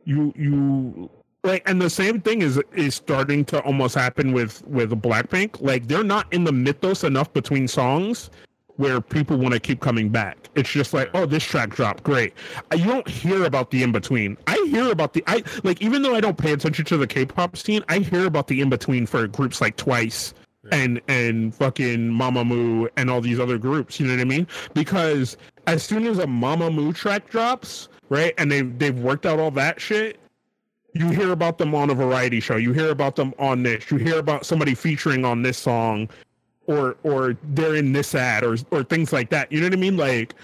[0.07, 1.09] you you
[1.43, 5.61] like and the same thing is is starting to almost happen with with Blackpink.
[5.61, 8.29] Like they're not in the mythos enough between songs
[8.77, 10.37] where people want to keep coming back.
[10.55, 12.33] It's just like, oh, this track dropped, great.
[12.71, 14.37] Uh, You don't hear about the in between.
[14.47, 17.57] I hear about the I like even though I don't pay attention to the K-pop
[17.57, 20.33] scene, I hear about the in between for groups like Twice
[20.71, 23.99] and and fucking Mamamoo and all these other groups.
[23.99, 24.47] You know what I mean?
[24.73, 29.39] Because as soon as a Mamamoo track drops, right, and they have they've worked out
[29.39, 30.19] all that shit,
[30.93, 32.55] you hear about them on a variety show.
[32.55, 33.89] You hear about them on this.
[33.91, 36.09] You hear about somebody featuring on this song,
[36.65, 39.51] or or they're in this ad, or or things like that.
[39.51, 39.97] You know what I mean?
[39.97, 40.35] Like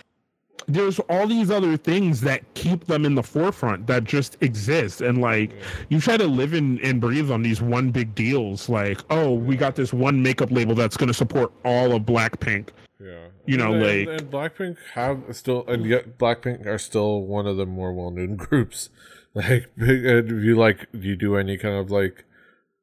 [0.67, 5.19] there's all these other things that keep them in the forefront that just exist and
[5.19, 5.51] like
[5.89, 9.55] you try to live in and breathe on these one big deals like oh we
[9.57, 13.73] got this one makeup label that's going to support all of blackpink Yeah, You know,
[13.73, 17.93] and, like- and, Blackpink have still, and yet Blackpink are still one of the more
[17.93, 18.89] well-known groups.
[19.33, 22.23] Like, big- if you like, you do any kind of like,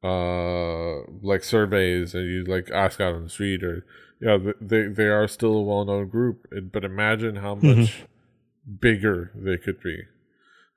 [0.03, 3.85] uh, like surveys, and you like ask out on the street, or
[4.19, 6.47] yeah, th- they they are still a well-known group.
[6.71, 8.75] But imagine how much Mm-hmm.
[8.81, 10.03] bigger they could be,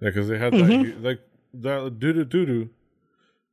[0.01, 0.93] because they had that Mhm.
[0.95, 1.20] hu- like
[1.55, 2.68] that doo doo doo doo,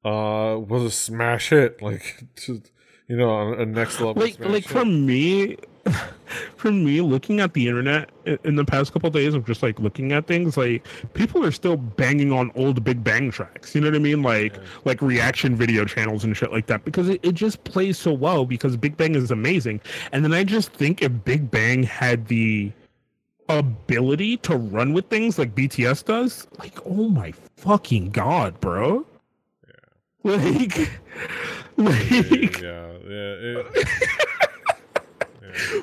[0.10, 2.72] uh, was a smash hit, like just,
[3.08, 4.22] you know, on a next level.
[4.22, 4.72] like like hit.
[4.72, 5.58] for me
[6.56, 8.10] for me looking at the internet
[8.44, 11.52] in the past couple of days of just like looking at things like people are
[11.52, 13.74] still banging on old big bang tracks.
[13.76, 14.22] You know what i mean?
[14.22, 18.14] Like like reaction video channels and shit like that because it, it just plays so
[18.14, 19.82] well because big bang is amazing.
[20.12, 22.72] And then i just think if big bang had the
[23.50, 29.06] ability to run with things like bts does like oh my fucking god bro.
[30.24, 30.78] Like
[31.78, 33.36] like yeah, yeah.
[33.44, 34.20] It, yeah.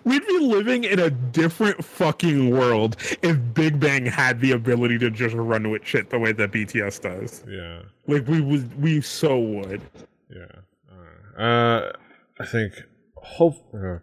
[0.05, 5.11] We'd be living in a different fucking world if Big Bang had the ability to
[5.11, 7.45] just run with shit the way that BTS does.
[7.49, 9.83] Yeah, Like we would, we so would.
[10.31, 11.43] yeah.
[11.43, 11.93] Uh,
[12.41, 12.83] I think
[13.17, 13.57] hope.
[13.75, 13.99] Uh,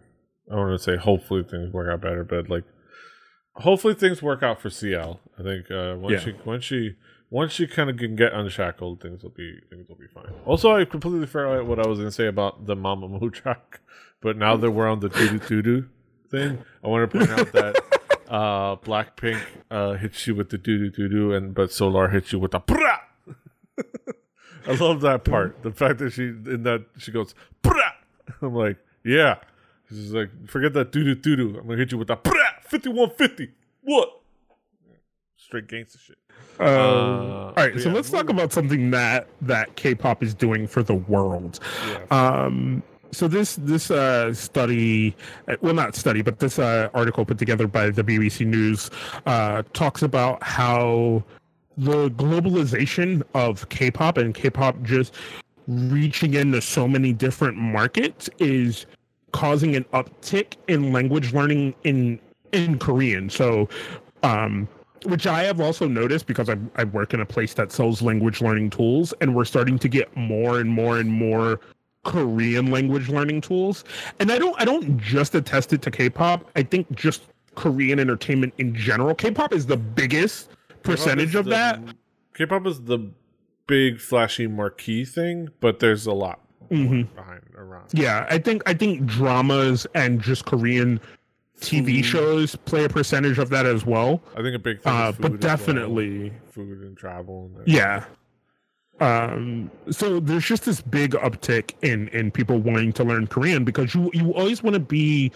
[0.50, 2.64] I want to say hopefully things work out better, but like
[3.56, 5.20] hopefully things work out for CL.
[5.38, 6.18] I think uh, once Yeah.
[6.20, 6.96] she once she
[7.30, 10.32] once she kind of can get unshackled, things will be things will be fine.
[10.44, 13.80] Also, I completely forgot what I was going to say about the Mamamoo track,
[14.20, 15.88] but now that we're on the doo doo doo doo
[16.30, 17.76] thing, I want to point out that
[18.28, 19.40] uh, Blackpink
[19.70, 22.52] uh, hits you with the doo doo doo doo, and but Solar hits you with
[22.52, 23.00] the brah.
[24.66, 25.62] I love that part.
[25.62, 27.92] The fact that she in that she goes brah.
[28.42, 29.36] I'm like, yeah.
[29.88, 31.58] She's like, forget that doo doo doo doo.
[31.58, 32.62] I'm gonna hit you with that brah.
[32.62, 33.50] Fifty one fifty.
[33.82, 34.20] What?
[35.36, 36.18] Straight gangster shit.
[36.58, 40.66] Um, all right, but so yeah, let's talk about something that that K-pop is doing
[40.66, 41.60] for the world.
[41.86, 42.04] Yeah.
[42.10, 42.82] Um,
[43.12, 45.14] so this this uh, study,
[45.48, 48.90] uh, well, not study, but this uh, article put together by the BBC News
[49.26, 51.22] uh, talks about how
[51.78, 55.14] the globalization of K-pop and K-pop just
[55.66, 58.86] reaching into so many different markets is
[59.32, 62.18] causing an uptick in language learning in
[62.52, 63.28] in Korean.
[63.28, 63.68] So,
[64.22, 64.68] um,
[65.04, 68.40] which I have also noticed because I, I work in a place that sells language
[68.40, 71.60] learning tools, and we're starting to get more and more and more
[72.06, 73.84] Korean language learning tools.
[74.20, 76.48] And I don't I don't just attest it to K-pop.
[76.56, 77.24] I think just
[77.56, 79.14] Korean entertainment in general.
[79.14, 80.50] K-pop is the biggest
[80.82, 81.84] percentage of is that.
[81.84, 81.94] the-
[82.34, 82.98] K-pop is the
[83.66, 86.40] big flashy marquee thing, but there's a lot
[86.70, 87.12] Mhm.
[87.14, 87.86] behind around.
[87.92, 91.00] Yeah, I think I think dramas and just Korean
[91.60, 94.22] TV shows play a percentage of that as well.
[94.36, 94.92] I think a big thing.
[94.92, 95.38] Uh, but as well.
[95.38, 97.50] definitely, food and travel.
[97.58, 98.04] And yeah.
[99.00, 103.94] Um, so there's just this big uptick in in people wanting to learn Korean because
[103.94, 105.32] you you always want to be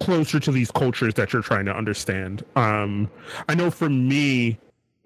[0.00, 2.42] closer to these cultures that you're trying to understand.
[2.56, 3.08] Um,
[3.48, 4.58] I know for me,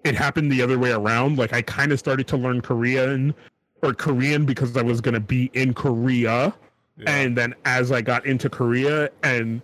[0.03, 1.37] it happened the other way around.
[1.37, 3.35] Like I kind of started to learn Korean
[3.83, 6.53] or Korean because I was going to be in Korea.
[6.97, 7.11] Yeah.
[7.11, 9.61] And then as I got into Korea and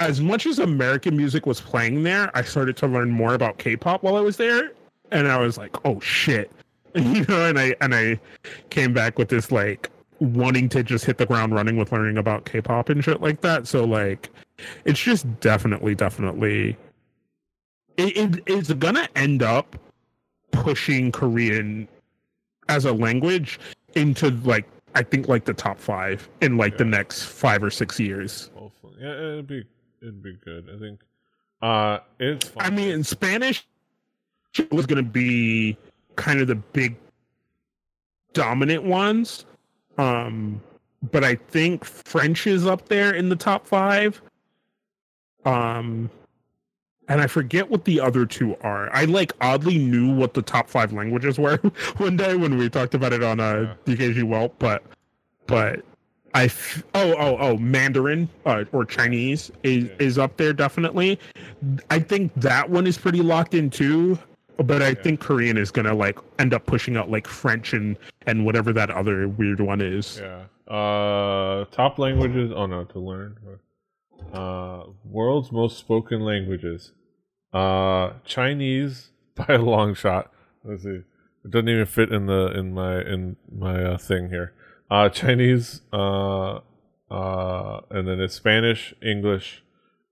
[0.00, 4.02] as much as American music was playing there, I started to learn more about K-pop
[4.02, 4.72] while I was there.
[5.12, 6.50] And I was like, oh shit.
[7.04, 8.20] You know, and I and I
[8.70, 9.90] came back with this like
[10.20, 13.66] wanting to just hit the ground running with learning about K-pop and shit like that.
[13.66, 14.30] So like
[14.84, 16.76] it's just definitely, definitely
[17.96, 19.76] it, it, it's gonna end up
[20.52, 21.88] pushing Korean
[22.68, 23.58] as a language
[23.94, 27.98] into like I think like the top five in like the next five or six
[27.98, 28.50] years.
[28.54, 29.64] Hopefully, yeah, it'd be
[30.00, 30.68] it'd be good.
[30.74, 31.00] I think.
[31.62, 32.48] Uh, it's.
[32.48, 32.64] Fun.
[32.64, 33.66] I mean, Spanish
[34.70, 35.76] was going to be
[36.16, 36.96] kind of the big
[38.32, 39.44] dominant ones.
[39.98, 40.60] Um,
[41.10, 44.20] but I think French is up there in the top five.
[45.44, 46.10] Um,
[47.08, 48.90] and I forget what the other two are.
[48.94, 51.56] I like oddly knew what the top five languages were
[51.98, 54.82] one day when we talked about it on uh, DKG Welt, but
[55.46, 55.84] but
[56.32, 59.90] I f- oh oh oh Mandarin uh, or Chinese is Yeah.
[59.98, 61.18] is up there definitely.
[61.90, 64.18] I think that one is pretty locked in too.
[64.56, 64.94] But I Yeah.
[65.02, 67.96] think Korean is gonna like end up pushing out like French and
[68.26, 70.20] and whatever that other weird one is.
[70.22, 70.44] Yeah.
[70.72, 72.52] Uh, top languages.
[72.54, 73.36] Oh no, to learn.
[74.32, 76.92] Uh, world's most spoken languages.
[77.52, 80.32] Uh, Chinese by a long shot.
[80.64, 81.02] Let's see.
[81.44, 84.52] It doesn't even fit in the in my in my uh, thing here.
[84.90, 85.82] Uh, Chinese.
[85.92, 86.60] Uh,
[87.10, 89.62] uh, and then it's Spanish, English,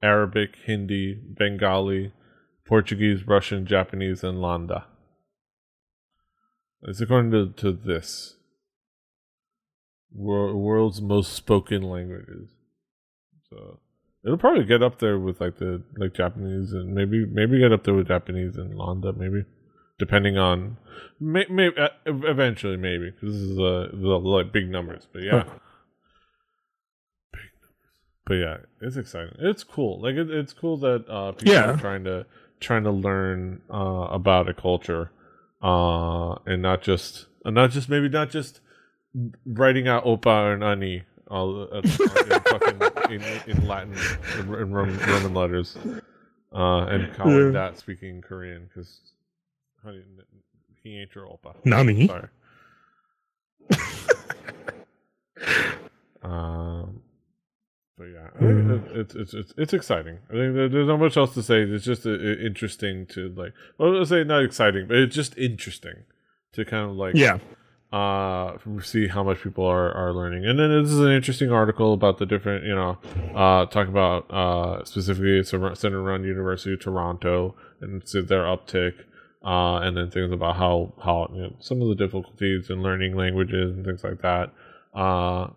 [0.02, 2.12] Arabic, Hindi, Bengali,
[2.66, 4.84] Portuguese, Russian, Japanese, and Lahnda.
[6.82, 8.36] It's according to, to this
[10.12, 12.50] wor- world's most spoken languages.
[13.50, 13.78] So
[14.24, 17.84] it'll probably get up there with like the like Japanese and maybe maybe get up
[17.84, 19.44] there with Japanese and Lahnda maybe
[19.98, 20.78] depending on
[21.20, 25.44] may, may, uh, eventually maybe because this is uh, the like big numbers but yeah
[25.44, 25.58] Huh.
[27.32, 27.90] big numbers
[28.24, 31.72] but yeah it's exciting it's cool like it, it's cool that uh people Yeah.
[31.74, 32.24] are trying to
[32.62, 35.10] trying to learn uh about a culture
[35.62, 38.60] uh and not just and not just maybe not just
[39.46, 43.94] writing out opa and ani all uh, in, fucking, in, in Latin
[44.38, 45.78] in, in Roman, Roman letters,
[46.54, 47.50] uh, and calling Yeah.
[47.52, 48.98] that speaking Korean because
[50.82, 51.54] he ain't your opa.
[51.64, 52.06] Nani?
[52.06, 52.28] Sorry.
[56.22, 57.00] um,
[57.98, 58.70] but yeah, I think Mm.
[58.90, 60.18] it- it's it's it's it's exciting.
[60.30, 61.62] I think there's not much else to say.
[61.62, 63.52] It's just uh, interesting to like.
[63.78, 66.04] Well, let's say not exciting, but it's just interesting
[66.52, 67.38] to kind of like Yeah.
[67.92, 71.92] uh see how much people are are learning and then this is an interesting article
[71.92, 72.96] about the different you know
[73.34, 78.94] uh talk about uh specifically centered around university of toronto and their uptick
[79.44, 83.14] uh and then things about how how you know, some of the difficulties in learning
[83.14, 84.50] languages and things like that
[84.94, 85.48] uh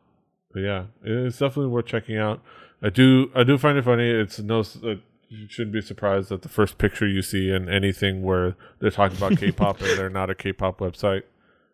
[0.56, 2.42] but yeah it's definitely worth checking out
[2.82, 4.96] i do i do find it funny it's no uh,
[5.30, 9.18] you shouldn't be surprised that the first picture you see in anything where they're talking
[9.18, 11.24] about k-pop and they're not a k-pop website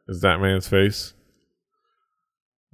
[0.08, 1.14] is that man's face.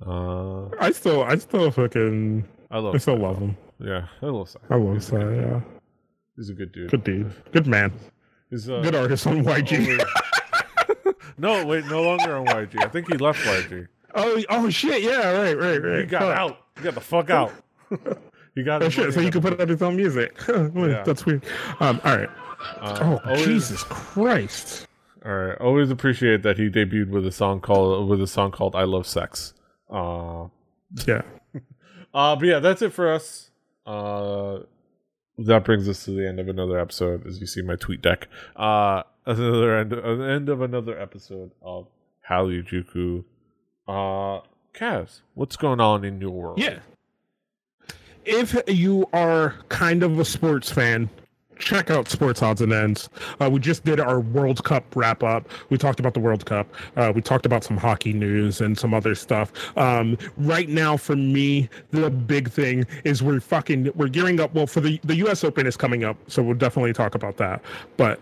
[0.06, 2.96] Uh, I still I still fucking I love.
[2.96, 3.58] I still love him.
[3.80, 4.50] Yeah, I love.
[4.50, 4.60] Psy.
[4.70, 5.62] I love a that, yeah.
[6.36, 6.92] He's a good dude.
[6.92, 7.34] Good dude.
[7.52, 7.94] Good man.
[8.50, 10.04] He's uh, Good artist on YG.
[11.38, 12.84] no, wait, no longer on YG.
[12.84, 13.88] I think he left YG.
[14.18, 15.04] Oh, oh shit!
[15.04, 16.00] Yeah, right, right, right.
[16.00, 16.30] He got Huh.
[16.30, 16.58] out.
[16.78, 17.54] He got the fuck out.
[18.56, 18.82] you got.
[18.84, 19.14] Oh shit!
[19.14, 20.38] So you can put out his own music.
[20.48, 21.04] Yeah.
[21.06, 21.46] That's weird.
[21.80, 22.02] Um.
[22.04, 22.30] All right.
[22.82, 24.88] Uh, Oh always- Jesus Christ!
[25.26, 25.58] All right.
[25.60, 29.06] Always appreciate that he debuted with a song called with a song called "I Love
[29.08, 29.54] Sex."
[29.90, 30.48] Uh,
[31.08, 31.22] Yeah.
[32.14, 33.52] Uh, but yeah, that's it for us.
[33.86, 34.60] Uh,
[35.38, 38.28] that brings us to the end of another episode, as you see my tweet deck.
[38.56, 41.88] Uh, another end, an end of another episode of
[42.28, 42.66] Hallyu
[43.88, 44.42] Uh,
[44.74, 46.60] Kaz, what's going on in your world?
[46.60, 46.80] Yeah.
[48.26, 51.10] If you are kind of a sports fan,
[51.60, 53.10] check out Sports Odds and Ends.
[53.40, 55.48] Uh, we just did our World Cup wrap up.
[55.70, 56.68] We talked about the World Cup.
[56.96, 59.52] Uh, we talked about some hockey news and some other stuff.
[59.78, 64.54] Um, right now, for me, the big thing is we're fucking we're gearing up.
[64.54, 65.44] Well, for the the U.S.
[65.44, 67.62] Open is coming up, so we'll definitely talk about that.
[67.96, 68.20] But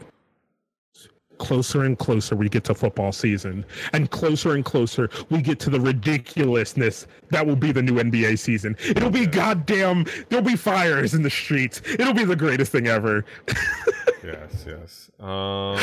[1.38, 5.70] closer and closer we get to football season and closer and closer we get to
[5.70, 8.76] the ridiculousness that will be the new NBA season.
[8.88, 11.82] It'll be goddamn there'll be fires in the streets.
[12.00, 13.26] It'll be the greatest thing ever.
[14.24, 15.12] Yes, yes.
[15.20, 15.78] Um,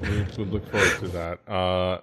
[0.00, 1.46] we we look forward to that.
[1.46, 1.98] Uh,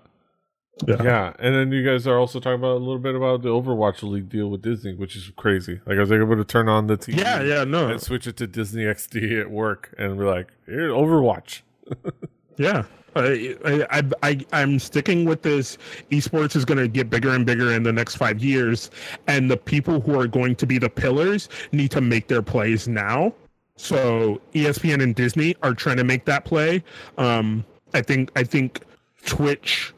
[0.87, 1.03] Yeah.
[1.03, 4.03] yeah, and then you guys are also talking about a little bit about the Overwatch
[4.03, 5.81] League deal with Disney, which is crazy.
[5.87, 7.17] Like I was able to turn on the TV.
[7.17, 7.89] Yeah, yeah, no.
[7.89, 11.61] and switch it to Disney XD at work, and be like, "Here, Overwatch."
[12.59, 12.83] Yeah.
[13.15, 15.77] I, I, I, I'm sticking with this.
[16.11, 18.91] Esports is going to get bigger and bigger in the next five years,
[19.27, 22.87] and the people who are going to be the pillars need to make their plays
[22.87, 23.33] now.
[23.77, 26.83] So ESPN and Disney are trying to make that play.
[27.17, 28.81] Um, I think I think
[29.25, 29.93] Twitch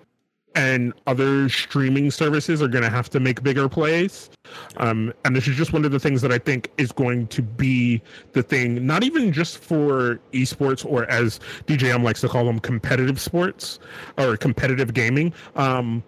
[0.55, 4.29] and other streaming services are going to have to make bigger plays.
[4.77, 7.41] Um, and this is just one of the things that I think is going to
[7.41, 8.01] be
[8.33, 13.19] the thing, not even just for esports or as DJM likes to call them, competitive
[13.19, 13.79] sports
[14.17, 15.33] or competitive gaming.
[15.55, 16.03] Um,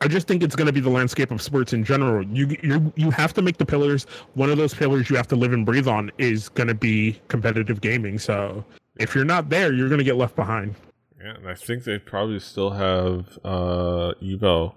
[0.00, 2.22] I just think it's going to be the landscape of sports in general.
[2.26, 4.04] You you you have to make the pillars.
[4.34, 7.18] One of those pillars you have to live and breathe on is going to be
[7.28, 8.18] competitive gaming.
[8.18, 8.62] So
[8.98, 10.74] if you're not there, you're going to get left behind.
[11.22, 14.74] Yeah, and I think they probably still have uh Evo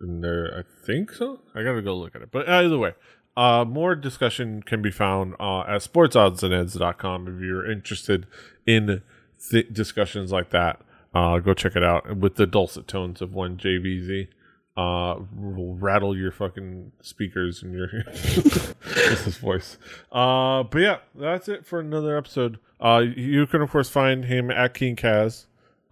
[0.00, 0.52] in there.
[0.58, 1.40] I think so.
[1.54, 2.30] I gotta go look at it.
[2.30, 2.94] But either way,
[3.36, 8.26] uh, more discussion can be found uh, at sportsoddsands.com if you're interested
[8.66, 9.02] in
[9.50, 10.80] th- discussions like that.
[11.14, 14.28] Uh, go check it out with the dulcet tones of one JVZ.
[14.76, 19.78] Uh, will rattle your fucking speakers and your his voice.
[20.12, 22.58] Uh, but yeah, that's it for another episode.
[22.78, 25.46] Uh, you can of course find him at King Kaz,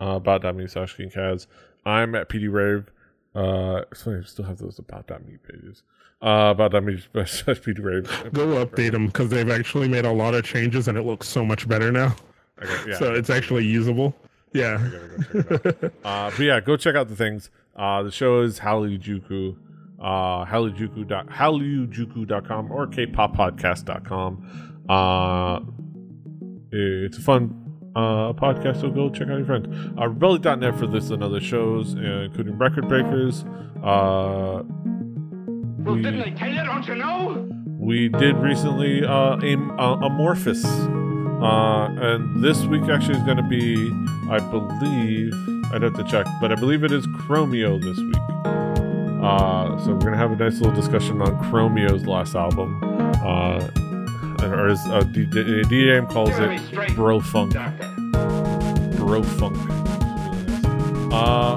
[0.05, 1.47] uh, about.me slash King Kaz.
[1.87, 2.91] I'm at PD Rave.
[3.35, 5.83] Uh, funny, I still have those about.me pages.
[6.23, 8.33] Uh, about.me slash PD Rave.
[8.33, 11.45] Go update them because they've actually made a lot of changes and it looks so
[11.45, 12.15] much better now.
[12.63, 12.99] Okay, yeah.
[12.99, 14.15] So it's actually usable.
[14.53, 14.79] Yeah.
[15.33, 15.93] Go check it out.
[16.05, 17.51] uh, but yeah, go check out the things.
[17.75, 19.57] Uh, the show is Hallyu
[20.01, 24.85] uh, hallyu.com hallyu.com or kpoppodcast.com.
[24.89, 25.61] Uh,
[26.71, 27.64] it's a fun
[27.97, 29.67] uh, podcast, so go check out your friends.
[29.99, 33.45] Uh, Rebellic.net for this and other shows, uh, including Record Breakers.
[33.83, 36.65] Uh, Well, we- didn't I tell you?
[36.65, 37.49] Don't you know?
[37.79, 40.65] we did recently uh, am- uh, Amorphous.
[40.65, 43.75] Uh, and this week actually is going to be,
[44.31, 45.35] I believe,
[45.75, 48.17] I'd have to check, but I believe it is Chromeo this week.
[49.23, 52.81] Uh, so we're going to have a nice little discussion on Chromeo's last album.
[53.23, 53.69] Uh,
[54.53, 56.95] or as uh, D- D- DAM calls it.
[56.95, 57.53] Bro Funk.
[58.97, 59.57] Bro Funk.
[61.13, 61.57] Uh,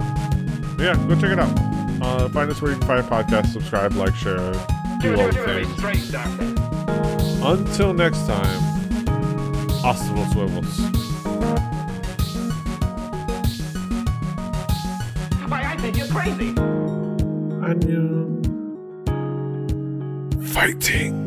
[0.80, 1.52] yeah, go check it out.
[2.02, 4.54] Uh, find us where you can find podcasts, subscribe, like, share,
[5.02, 5.84] do all the things.
[7.44, 8.62] Until next time,
[9.82, 10.80] hasta los huevos.
[15.50, 16.54] Why, I think you're crazy.
[20.54, 21.27] Fighting.